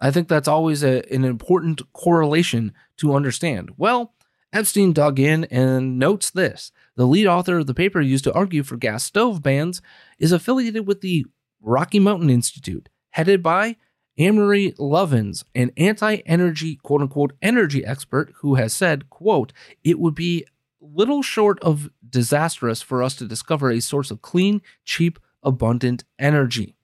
[0.00, 3.72] I think that's always a, an important correlation to understand.
[3.76, 4.14] Well,
[4.50, 6.72] Epstein dug in and notes this.
[6.96, 9.82] The lead author of the paper used to argue for gas stove bans
[10.18, 11.26] is affiliated with the
[11.60, 13.76] Rocky Mountain Institute, headed by
[14.18, 19.52] Amory Lovins, an anti-energy, quote unquote, energy expert who has said, quote,
[19.82, 20.46] it would be
[20.80, 26.76] little short of disastrous for us to discover a source of clean, cheap, abundant energy.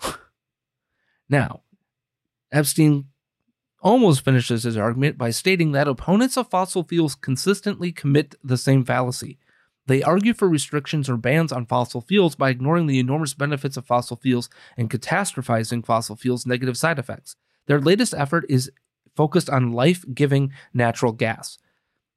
[1.28, 1.62] now,
[2.52, 3.06] Epstein
[3.80, 8.84] almost finishes his argument by stating that opponents of fossil fuels consistently commit the same
[8.84, 9.38] fallacy.
[9.86, 13.86] They argue for restrictions or bans on fossil fuels by ignoring the enormous benefits of
[13.86, 17.36] fossil fuels and catastrophizing fossil fuels' negative side effects.
[17.66, 18.70] Their latest effort is
[19.16, 21.58] focused on life giving natural gas.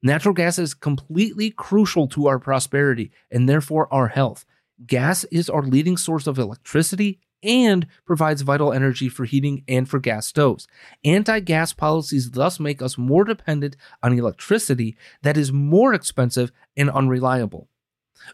[0.02, 4.44] Natural gas is completely crucial to our prosperity and therefore our health.
[4.86, 9.98] Gas is our leading source of electricity, and provides vital energy for heating and for
[9.98, 10.66] gas stoves.
[11.04, 16.90] Anti gas policies thus make us more dependent on electricity that is more expensive and
[16.90, 17.68] unreliable.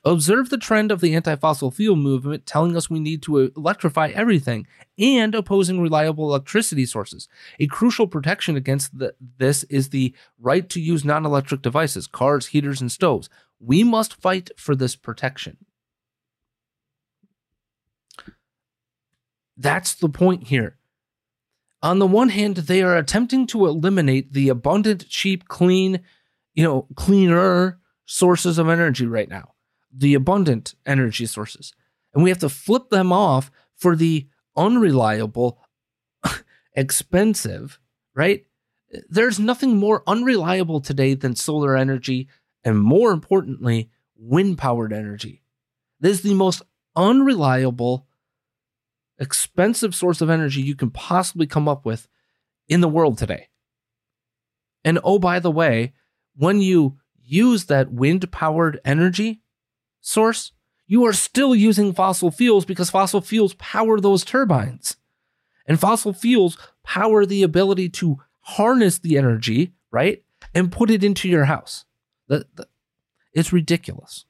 [0.05, 4.09] Observe the trend of the anti fossil fuel movement telling us we need to electrify
[4.09, 4.66] everything
[4.98, 7.28] and opposing reliable electricity sources.
[7.59, 12.48] A crucial protection against the, this is the right to use non electric devices, cars,
[12.48, 13.28] heaters, and stoves.
[13.61, 15.59] We must fight for this protection.
[19.57, 20.76] That's the point here.
[21.82, 26.00] On the one hand, they are attempting to eliminate the abundant, cheap, clean,
[26.55, 29.53] you know, cleaner sources of energy right now
[29.92, 31.74] the abundant energy sources.
[32.14, 34.26] And we have to flip them off for the
[34.57, 35.61] unreliable,
[36.74, 37.78] expensive,
[38.14, 38.46] right?
[39.09, 42.28] There's nothing more unreliable today than solar energy,
[42.64, 45.42] and more importantly, wind powered energy.
[46.00, 46.62] This is the most
[46.94, 48.07] unreliable,
[49.18, 52.08] expensive source of energy you can possibly come up with
[52.68, 53.48] in the world today.
[54.84, 55.92] And oh, by the way,
[56.36, 59.42] when you use that wind powered energy,
[60.00, 60.52] source,
[60.86, 64.96] you are still using fossil fuels because fossil fuels power those turbines.
[65.66, 70.22] And fossil fuels power the ability to harness the energy, right?
[70.54, 71.84] And put it into your house.
[73.32, 74.24] It's ridiculous.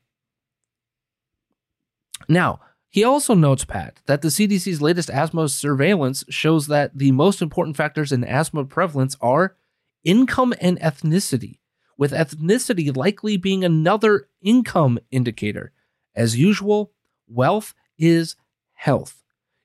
[2.28, 2.60] Now,
[2.93, 7.74] he also notes, Pat, that the CDC's latest asthma surveillance shows that the most important
[7.74, 9.57] factors in asthma prevalence are
[10.05, 11.61] income and ethnicity
[11.97, 15.72] with ethnicity likely being another income indicator.
[16.14, 16.93] As usual,
[17.26, 18.36] wealth is
[18.74, 19.22] health.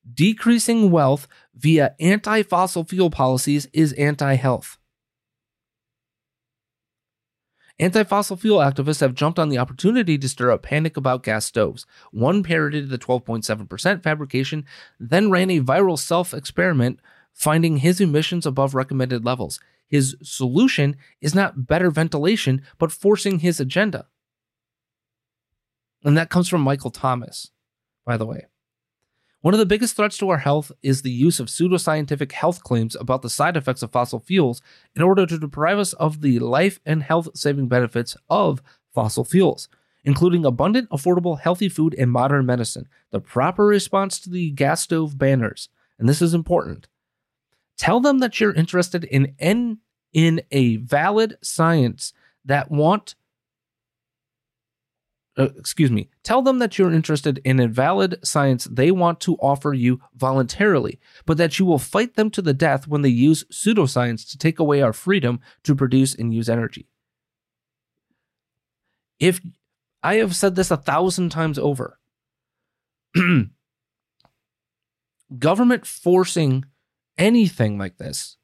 [0.10, 4.78] Decreasing wealth via anti fossil fuel policies is anti health.
[7.80, 11.46] Anti fossil fuel activists have jumped on the opportunity to stir up panic about gas
[11.46, 11.86] stoves.
[12.12, 14.66] One parroted the 12.7% fabrication,
[15.00, 17.00] then ran a viral self experiment,
[17.34, 19.60] finding his emissions above recommended levels.
[19.88, 24.08] His solution is not better ventilation, but forcing his agenda.
[26.04, 27.52] And that comes from Michael Thomas,
[28.06, 28.48] by the way.
[29.42, 32.96] One of the biggest threats to our health is the use of pseudoscientific health claims
[32.96, 34.62] about the side effects of fossil fuels
[34.96, 38.62] in order to deprive us of the life and health saving benefits of
[38.94, 39.70] fossil fuels,
[40.04, 42.88] including abundant, affordable, healthy food and modern medicine.
[43.12, 45.70] The proper response to the gas stove banners,
[46.00, 46.88] and this is important,
[47.78, 49.78] Tell them that you're interested in in,
[50.12, 52.12] in a valid science
[52.44, 53.16] that want
[55.38, 59.36] uh, excuse me, tell them that you're interested in a valid science they want to
[59.36, 63.44] offer you voluntarily, but that you will fight them to the death when they use
[63.52, 66.88] pseudoscience to take away our freedom to produce and use energy.
[69.20, 69.42] If
[70.02, 72.00] I have said this a thousand times over,
[75.38, 76.66] government forcing
[77.18, 78.38] anything like this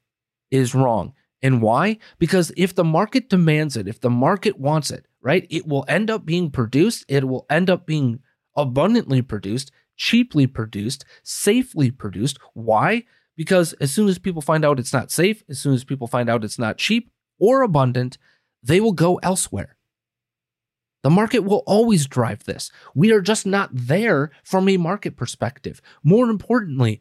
[0.50, 1.14] is wrong.
[1.42, 1.98] And why?
[2.18, 6.10] Because if the market demands it, if the market wants it, right, it will end
[6.10, 7.04] up being produced.
[7.08, 8.20] It will end up being
[8.54, 12.38] abundantly produced, cheaply produced, safely produced.
[12.52, 13.04] Why?
[13.34, 16.28] Because as soon as people find out it's not safe, as soon as people find
[16.28, 18.18] out it's not cheap or abundant,
[18.62, 19.76] they will go elsewhere.
[21.02, 22.70] The market will always drive this.
[22.94, 25.82] We are just not there from a market perspective.
[26.02, 27.00] More importantly,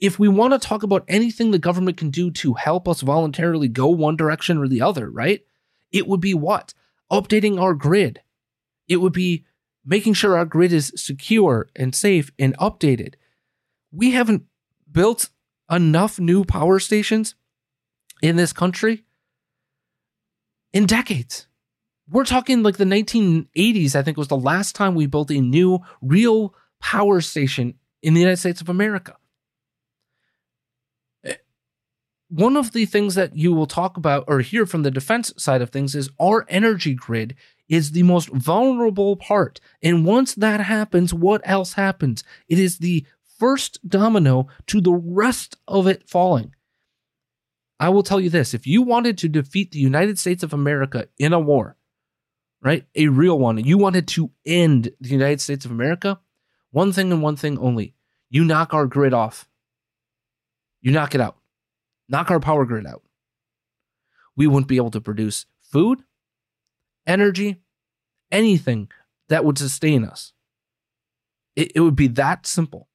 [0.00, 3.68] if we want to talk about anything the government can do to help us voluntarily
[3.68, 5.44] go one direction or the other, right?
[5.92, 6.74] It would be what?
[7.10, 8.20] Updating our grid.
[8.88, 9.44] It would be
[9.84, 13.14] making sure our grid is secure and safe and updated.
[13.92, 14.44] We haven't
[14.90, 15.30] built
[15.70, 17.34] enough new power stations
[18.22, 19.04] in this country
[20.72, 21.46] in decades.
[22.08, 25.78] We're talking like the 1980s, I think was the last time we built a new
[26.02, 29.16] real power station in the United States of America
[32.30, 35.60] one of the things that you will talk about or hear from the defense side
[35.60, 37.34] of things is our energy grid
[37.68, 39.60] is the most vulnerable part.
[39.82, 42.22] And once that happens, what else happens?
[42.48, 43.04] It is the
[43.38, 46.54] first domino to the rest of it falling.
[47.80, 51.08] I will tell you this if you wanted to defeat the United States of America
[51.18, 51.76] in a war,
[52.62, 56.20] right, a real one, you wanted to end the United States of America,
[56.70, 57.94] one thing and one thing only
[58.28, 59.48] you knock our grid off.
[60.80, 61.39] You knock it out
[62.10, 63.02] knock our power grid out.
[64.36, 66.02] We wouldn't be able to produce food,
[67.06, 67.62] energy,
[68.30, 68.90] anything
[69.28, 70.32] that would sustain us.
[71.56, 72.88] It, it would be that simple.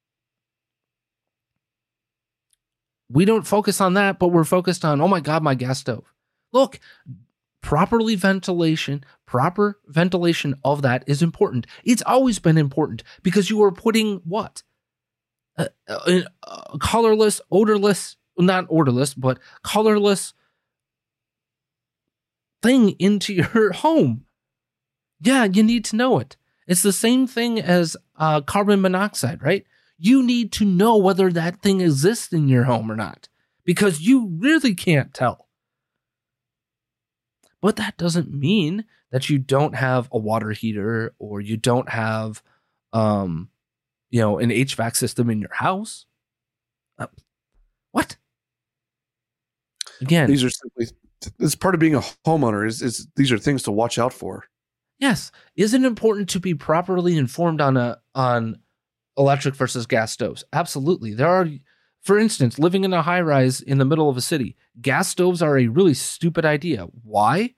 [3.08, 6.12] We don't focus on that, but we're focused on, oh my God, my gas stove.
[6.52, 6.80] Look,
[7.60, 11.66] properly ventilation, proper ventilation of that is important.
[11.84, 14.62] It's always been important because you are putting what?
[15.58, 20.34] a, a, a colorless, odorless, not odorless, but colorless
[22.62, 24.24] thing into your home.
[25.20, 26.36] Yeah, you need to know it.
[26.66, 29.64] It's the same thing as uh, carbon monoxide, right?
[29.98, 33.28] You need to know whether that thing exists in your home or not
[33.64, 35.48] because you really can't tell.
[37.62, 42.42] But that doesn't mean that you don't have a water heater or you don't have,
[42.92, 43.48] um,
[44.10, 46.06] you know, an HVAC system in your house.
[46.98, 47.06] Uh,
[47.92, 48.16] what?
[50.00, 50.86] Again, These are simply
[51.38, 52.66] it's part of being a homeowner.
[52.66, 54.44] Is is these are things to watch out for.
[54.98, 55.30] Yes.
[55.56, 58.58] Is it important to be properly informed on a on
[59.16, 60.44] electric versus gas stoves?
[60.52, 61.14] Absolutely.
[61.14, 61.48] There are
[62.02, 65.42] for instance, living in a high rise in the middle of a city, gas stoves
[65.42, 66.86] are a really stupid idea.
[67.02, 67.54] Why?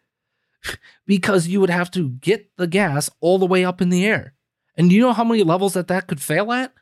[1.07, 4.33] because you would have to get the gas all the way up in the air.
[4.77, 6.73] And do you know how many levels that that could fail at?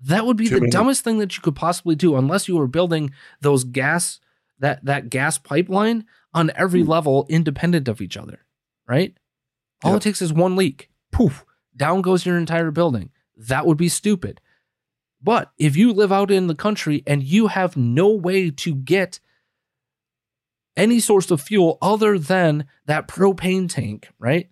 [0.00, 0.70] That would be Too the many.
[0.70, 3.12] dumbest thing that you could possibly do unless you were building
[3.42, 4.18] those gas
[4.60, 6.90] that that gas pipeline on every hmm.
[6.90, 8.46] level independent of each other,
[8.86, 9.16] right?
[9.82, 10.00] All Yep.
[10.00, 10.90] it takes is one leak.
[11.10, 11.44] Poof,
[11.76, 13.10] down goes your entire building.
[13.36, 14.40] That would be stupid.
[15.22, 19.20] But if you live out in the country and you have no way to get
[20.76, 24.48] any source of fuel other than that propane tank, right?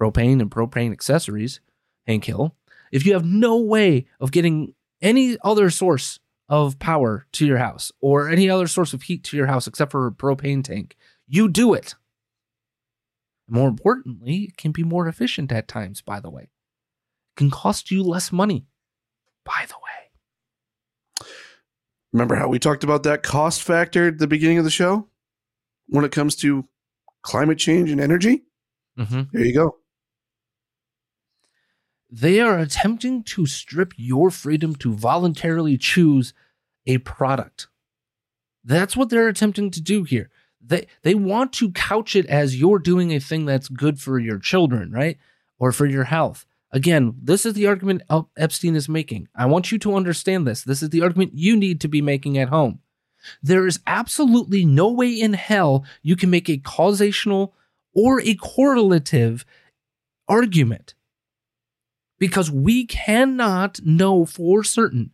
[0.00, 1.60] Propane and propane accessories,
[2.06, 2.54] Hank Hill.
[2.92, 7.90] If you have no way of getting any other source of power to your house
[8.00, 11.48] or any other source of heat to your house except for a propane tank, you
[11.48, 11.94] do it.
[13.48, 16.44] More importantly, it can be more efficient at times, by the way.
[16.44, 18.66] It can cost you less money,
[19.44, 21.28] by the way.
[22.12, 25.08] Remember how we talked about that cost factor at the beginning of the show
[25.88, 26.64] when it comes to
[27.22, 28.44] climate change and energy?
[28.98, 29.22] Mm-hmm.
[29.32, 29.76] There you go.
[32.16, 36.32] They are attempting to strip your freedom to voluntarily choose
[36.86, 37.66] a product.
[38.62, 40.30] That's what they're attempting to do here.
[40.64, 44.38] They they want to couch it as you're doing a thing that's good for your
[44.38, 45.18] children, right?
[45.58, 46.46] Or for your health.
[46.70, 48.02] Again, this is the argument
[48.36, 49.26] Epstein is making.
[49.34, 50.62] I want you to understand this.
[50.62, 52.78] This is the argument you need to be making at home.
[53.42, 57.54] There is absolutely no way in hell you can make a causational
[57.92, 59.44] or a correlative
[60.28, 60.94] argument
[62.18, 65.10] because we cannot know for certain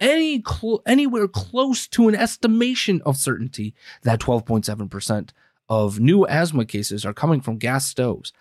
[0.00, 5.30] any cl- anywhere close to an estimation of certainty that 12.7%
[5.68, 8.32] of new asthma cases are coming from gas stoves.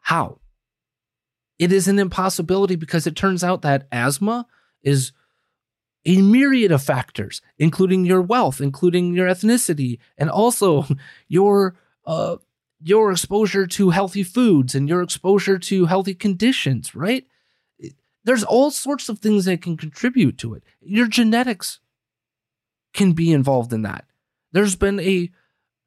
[0.00, 0.38] How?
[1.58, 4.46] It is an impossibility because it turns out that asthma
[4.82, 5.12] is
[6.06, 10.86] a myriad of factors, including your wealth, including your ethnicity, and also
[11.28, 11.74] your
[12.06, 12.36] uh,
[12.80, 17.26] your exposure to healthy foods and your exposure to healthy conditions, right?
[18.24, 20.62] There's all sorts of things that can contribute to it.
[20.80, 21.80] Your genetics
[22.92, 24.04] can be involved in that.
[24.52, 25.30] There's been a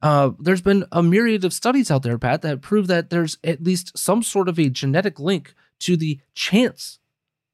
[0.02, 3.62] uh, there's been a myriad of studies out there, Pat, that prove that there's at
[3.62, 6.98] least some sort of a genetic link to the chance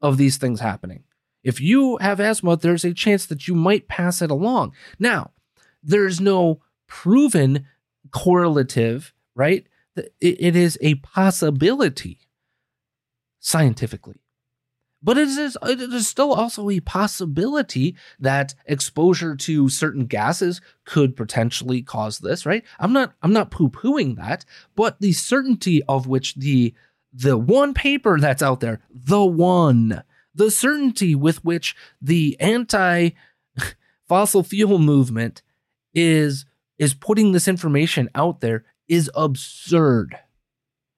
[0.01, 1.05] of these things happening.
[1.45, 4.73] If you have asthma, there's a chance that you might pass it along.
[4.99, 5.33] Now,
[5.83, 7.67] there's no proven
[8.11, 9.67] correlative, right?
[10.21, 12.19] It is a possibility
[13.41, 14.21] scientifically.
[15.01, 21.15] But it is, it is still also a possibility that exposure to certain gases could
[21.15, 22.65] potentially cause this, right?
[22.81, 26.75] I'm not I'm not poo-pooing that, but the certainty of which the
[27.13, 30.03] the one paper that's out there, the one,
[30.35, 33.11] the certainty with which the anti
[34.09, 35.43] fossil fuel movement
[35.95, 36.45] is
[36.77, 40.19] is putting this information out there is absurd.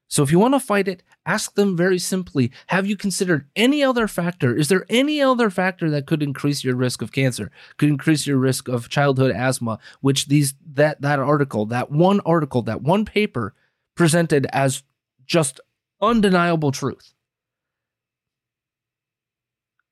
[0.08, 3.84] So if you want to fight it, ask them very simply, have you considered any
[3.84, 4.56] other factor?
[4.56, 8.36] Is there any other factor that could increase your risk of cancer, could increase your
[8.36, 13.54] risk of childhood asthma, which these that that article, that one article, that one paper
[13.94, 14.82] presented as
[15.26, 15.60] just
[16.00, 17.14] undeniable truth.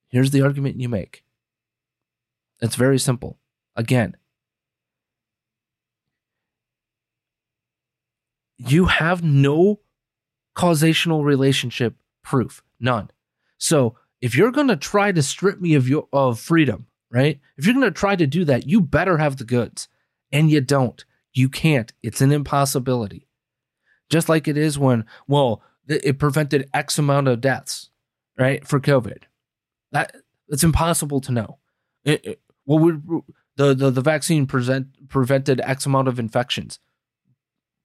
[0.09, 1.23] Here's the argument you make.
[2.61, 3.39] It's very simple.
[3.77, 4.17] Again,
[8.59, 9.81] you have no
[10.57, 13.11] causational relationship proof, none.
[13.59, 17.41] So if you're going to try to strip me of your of freedom, right?
[17.57, 19.89] If you're going to try to do that, you better have the goods,
[20.33, 21.05] and you don't.
[21.33, 21.93] You can't.
[22.03, 23.29] It's an impossibility.
[24.11, 27.91] Just like it is when, well, it prevented X amount of deaths,
[28.39, 29.23] right, for COVID.
[29.93, 30.17] That
[30.49, 31.59] it's impossible to know.
[32.05, 32.41] It, it-
[33.57, 36.79] the, the the vaccine present prevented X amount of infections.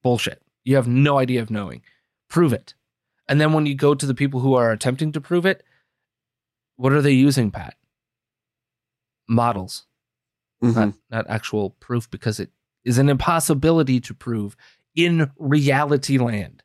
[0.02, 0.42] Bullshit.
[0.64, 1.82] You have no idea of knowing.
[2.28, 2.74] Prove it.
[3.28, 5.62] And then when you go to the people who are attempting to prove it,
[6.76, 7.76] what are they using, Pat?
[9.26, 9.86] models,
[10.62, 10.74] Mhm.
[10.74, 12.50] not, not actual proof, because it
[12.84, 14.54] is an impossibility to prove
[14.94, 16.62] in reality land,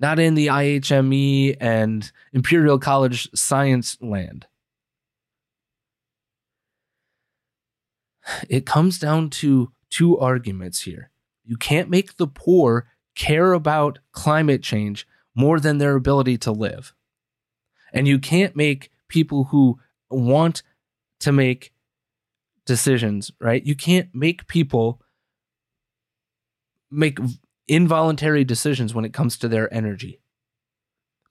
[0.00, 4.48] not in the IHME and Imperial College science land.
[8.48, 11.10] It comes down to two arguments here.
[11.44, 16.94] You can't make the poor care about climate change more than their ability to live.
[17.92, 19.78] And you can't make people who
[20.10, 20.62] want
[21.20, 21.72] to make
[22.66, 23.64] decisions, right?
[23.64, 25.00] You can't make people
[26.90, 27.18] make
[27.68, 30.20] involuntary decisions when it comes to their energy.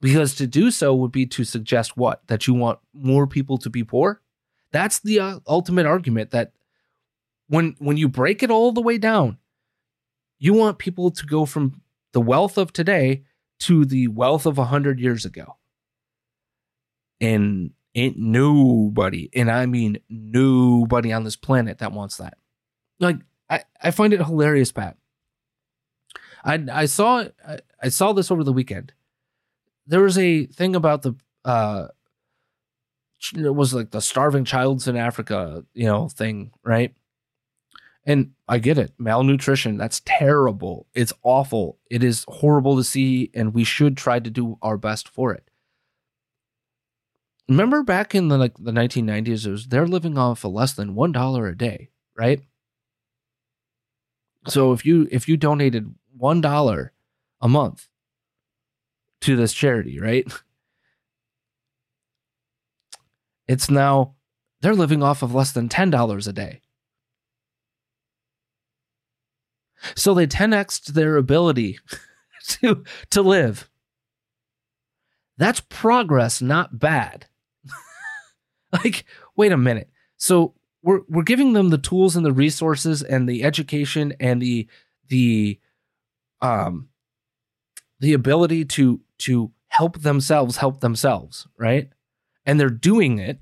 [0.00, 2.26] Because to do so would be to suggest what?
[2.28, 4.22] That you want more people to be poor?
[4.72, 6.52] That's the uh, ultimate argument that
[7.48, 9.36] when when you break it all the way down,
[10.40, 11.82] you want people to go from
[12.12, 13.22] the wealth of today
[13.60, 15.56] to the wealth of a 100 years ago.
[17.20, 22.38] And ain't nobody, and I mean nobody on this planet that wants that.
[22.98, 23.18] Like
[23.48, 24.96] I, I find it hilarious, Pat.
[26.42, 28.94] I I saw I, I saw this over the weekend.
[29.86, 31.14] There was a thing about the
[31.44, 31.88] uh
[33.36, 36.94] it was like the starving childs in Africa, you know, thing, right?
[38.06, 38.92] And I get it.
[38.98, 40.88] Malnutrition, that's terrible.
[40.92, 41.78] It's awful.
[41.88, 45.48] It is horrible to see, and we should try to do our best for it.
[47.48, 50.96] Remember back in the like the 1990s, it was they're living off of less than
[50.96, 52.40] one dollar a day, right?
[54.48, 56.92] So if you if you donated one dollar
[57.40, 57.86] a month
[59.20, 60.26] to this charity, right?
[63.46, 64.16] It's now
[64.60, 66.62] they're living off of less than ten dollars a day.
[69.94, 71.78] So they 10x their ability
[72.46, 73.68] to to live.
[75.36, 77.26] That's progress, not bad.
[78.72, 79.04] like,
[79.36, 79.90] wait a minute.
[80.16, 84.68] So we're we're giving them the tools and the resources and the education and the
[85.08, 85.58] the
[86.40, 86.88] um
[88.00, 91.90] the ability to to help themselves help themselves, right?
[92.44, 93.40] And they're doing it.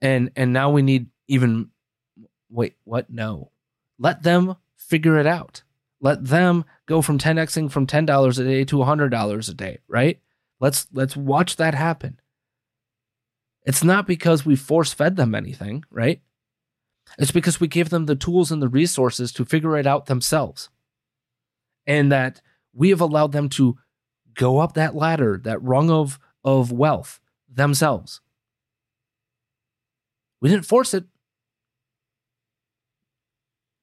[0.00, 1.70] And and now we need even
[2.50, 3.10] wait, what?
[3.10, 3.50] No.
[3.98, 4.56] Let them
[4.94, 5.64] figure it out.
[6.00, 10.20] Let them go from 10xing from $10 a day to $100 a day, right?
[10.60, 12.20] Let's let's watch that happen.
[13.64, 16.20] It's not because we force fed them anything, right?
[17.18, 20.68] It's because we gave them the tools and the resources to figure it out themselves.
[21.88, 22.40] And that
[22.72, 23.78] we have allowed them to
[24.34, 27.18] go up that ladder, that rung of, of wealth
[27.52, 28.20] themselves.
[30.40, 31.04] We didn't force it,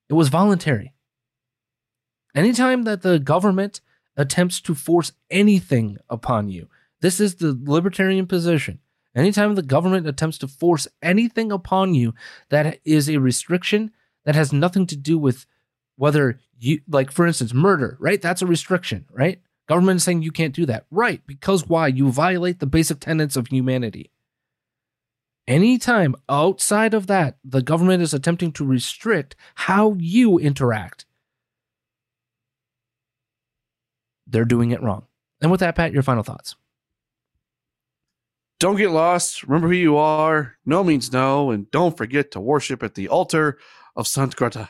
[0.08, 0.94] it was voluntary.
[2.34, 3.82] Anytime that the government
[4.16, 6.68] attempts to force anything upon you,
[7.02, 8.80] this is the libertarian position.
[9.16, 12.14] Anytime the government attempts to force anything upon you
[12.50, 13.92] that is a restriction
[14.24, 15.46] that has nothing to do with
[15.98, 18.22] whether you, like, for instance, murder, right?
[18.22, 19.42] That's a restriction, right?
[19.68, 20.86] Government is saying you can't do that.
[20.92, 21.22] Right.
[21.26, 21.88] Because why?
[21.88, 24.12] You violate the basic tenets of humanity.
[25.48, 31.06] Anytime outside of that, the government is attempting to restrict how you interact,
[34.32, 35.06] they're doing it wrong.
[35.42, 36.56] And with that, Pat, your final thoughts.
[38.60, 39.44] Don't get lost.
[39.44, 40.56] Remember who you are.
[40.66, 41.50] No means no.
[41.50, 43.58] And don't forget to worship at the altar
[43.96, 44.70] of Sant Greta.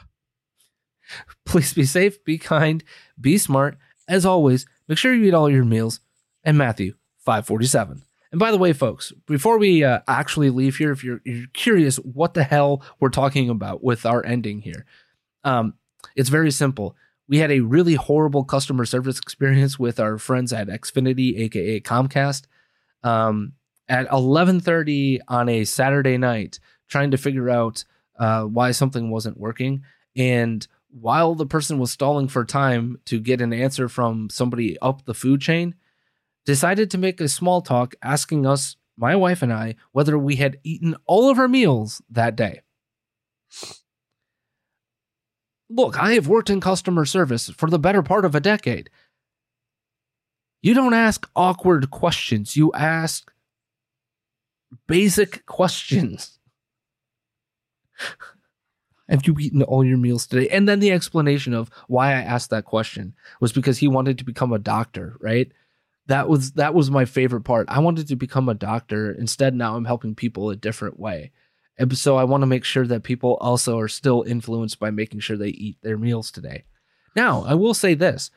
[1.46, 2.84] Please be safe, be kind,
[3.20, 3.78] be smart.
[4.08, 6.00] As always, make sure you eat all your meals.
[6.44, 8.04] And Matthew 547.
[8.32, 11.98] And by the way, folks, before we uh, actually leave here, if you're, you're curious
[11.98, 14.86] what the hell we're talking about with our ending here,
[15.44, 15.74] um,
[16.16, 16.96] it's very simple.
[17.32, 22.44] We had a really horrible customer service experience with our friends at Xfinity, aka Comcast,
[23.04, 23.54] um,
[23.88, 26.60] at 11:30 on a Saturday night,
[26.90, 27.86] trying to figure out
[28.20, 29.86] uh, why something wasn't working.
[30.14, 35.06] And while the person was stalling for time to get an answer from somebody up
[35.06, 35.76] the food chain,
[36.46, 40.60] decided to make a small talk asking us, my wife and I, whether we had
[40.66, 42.60] eaten all of our meals that day.
[45.74, 48.90] Look, I have worked in customer service for the better part of a decade.
[50.62, 53.32] You don't ask awkward questions, you ask
[54.88, 56.40] basic questions.
[59.10, 60.48] Have you eaten all your meals today?
[60.50, 64.24] And then the explanation of why I asked that question was because he wanted to
[64.24, 65.52] become a doctor, right?
[66.08, 67.68] That was that was my favorite part.
[67.70, 69.12] I wanted to become a doctor.
[69.12, 71.32] Instead, now I'm helping people a different way.
[71.82, 75.22] And so I want to make sure that people also are still influenced by making
[75.22, 76.66] sure they eat their meals today.
[77.16, 78.30] Now, I will say this.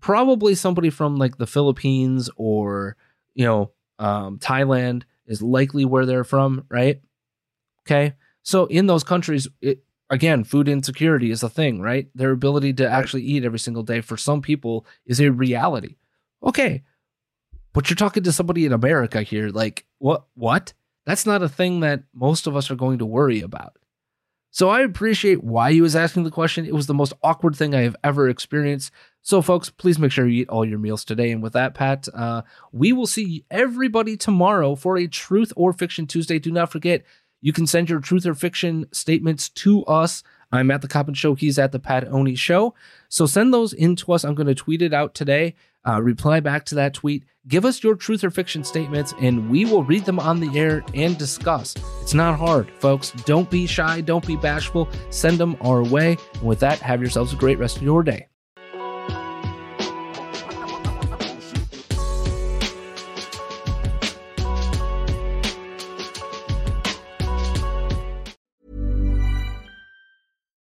[0.00, 2.96] Probably somebody from like the Philippines or,
[3.34, 7.02] you know, um, Thailand is likely where they're from, right?
[7.82, 8.14] Okay.
[8.42, 12.08] So in those countries, it, again, food insecurity is a thing, right?
[12.14, 15.96] Their ability to actually eat every single day for some people is a reality.
[16.42, 16.82] Okay.
[17.74, 20.24] But you're talking to somebody in America here, like, what?
[20.32, 20.72] What?
[21.06, 23.76] That's not a thing that most of us are going to worry about.
[24.52, 26.66] So I appreciate why he was asking the question.
[26.66, 28.90] It was the most awkward thing I have ever experienced.
[29.22, 31.30] So, folks, please make sure you eat all your meals today.
[31.30, 32.42] And with that, Pat, uh,
[32.72, 36.38] we will see everybody tomorrow for a Truth or Fiction Tuesday.
[36.38, 37.04] Do not forget,
[37.40, 40.22] you can send your truth or fiction statements to us.
[40.52, 41.34] I'm at the Coppin Show.
[41.34, 42.74] He's at the Pat Oni Show.
[43.08, 44.24] So send those in to us.
[44.24, 45.54] I'm going to tweet it out today.
[45.86, 47.24] Uh, reply back to that tweet.
[47.48, 50.84] Give us your truth or fiction statements, and we will read them on the air
[50.94, 51.74] and discuss.
[52.02, 53.12] It's not hard, folks.
[53.24, 54.02] Don't be shy.
[54.02, 54.88] Don't be bashful.
[55.08, 56.18] Send them our way.
[56.34, 58.26] And with that, have yourselves a great rest of your day.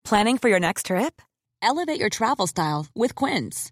[0.03, 1.21] Planning for your next trip?
[1.63, 3.71] Elevate your travel style with Quince.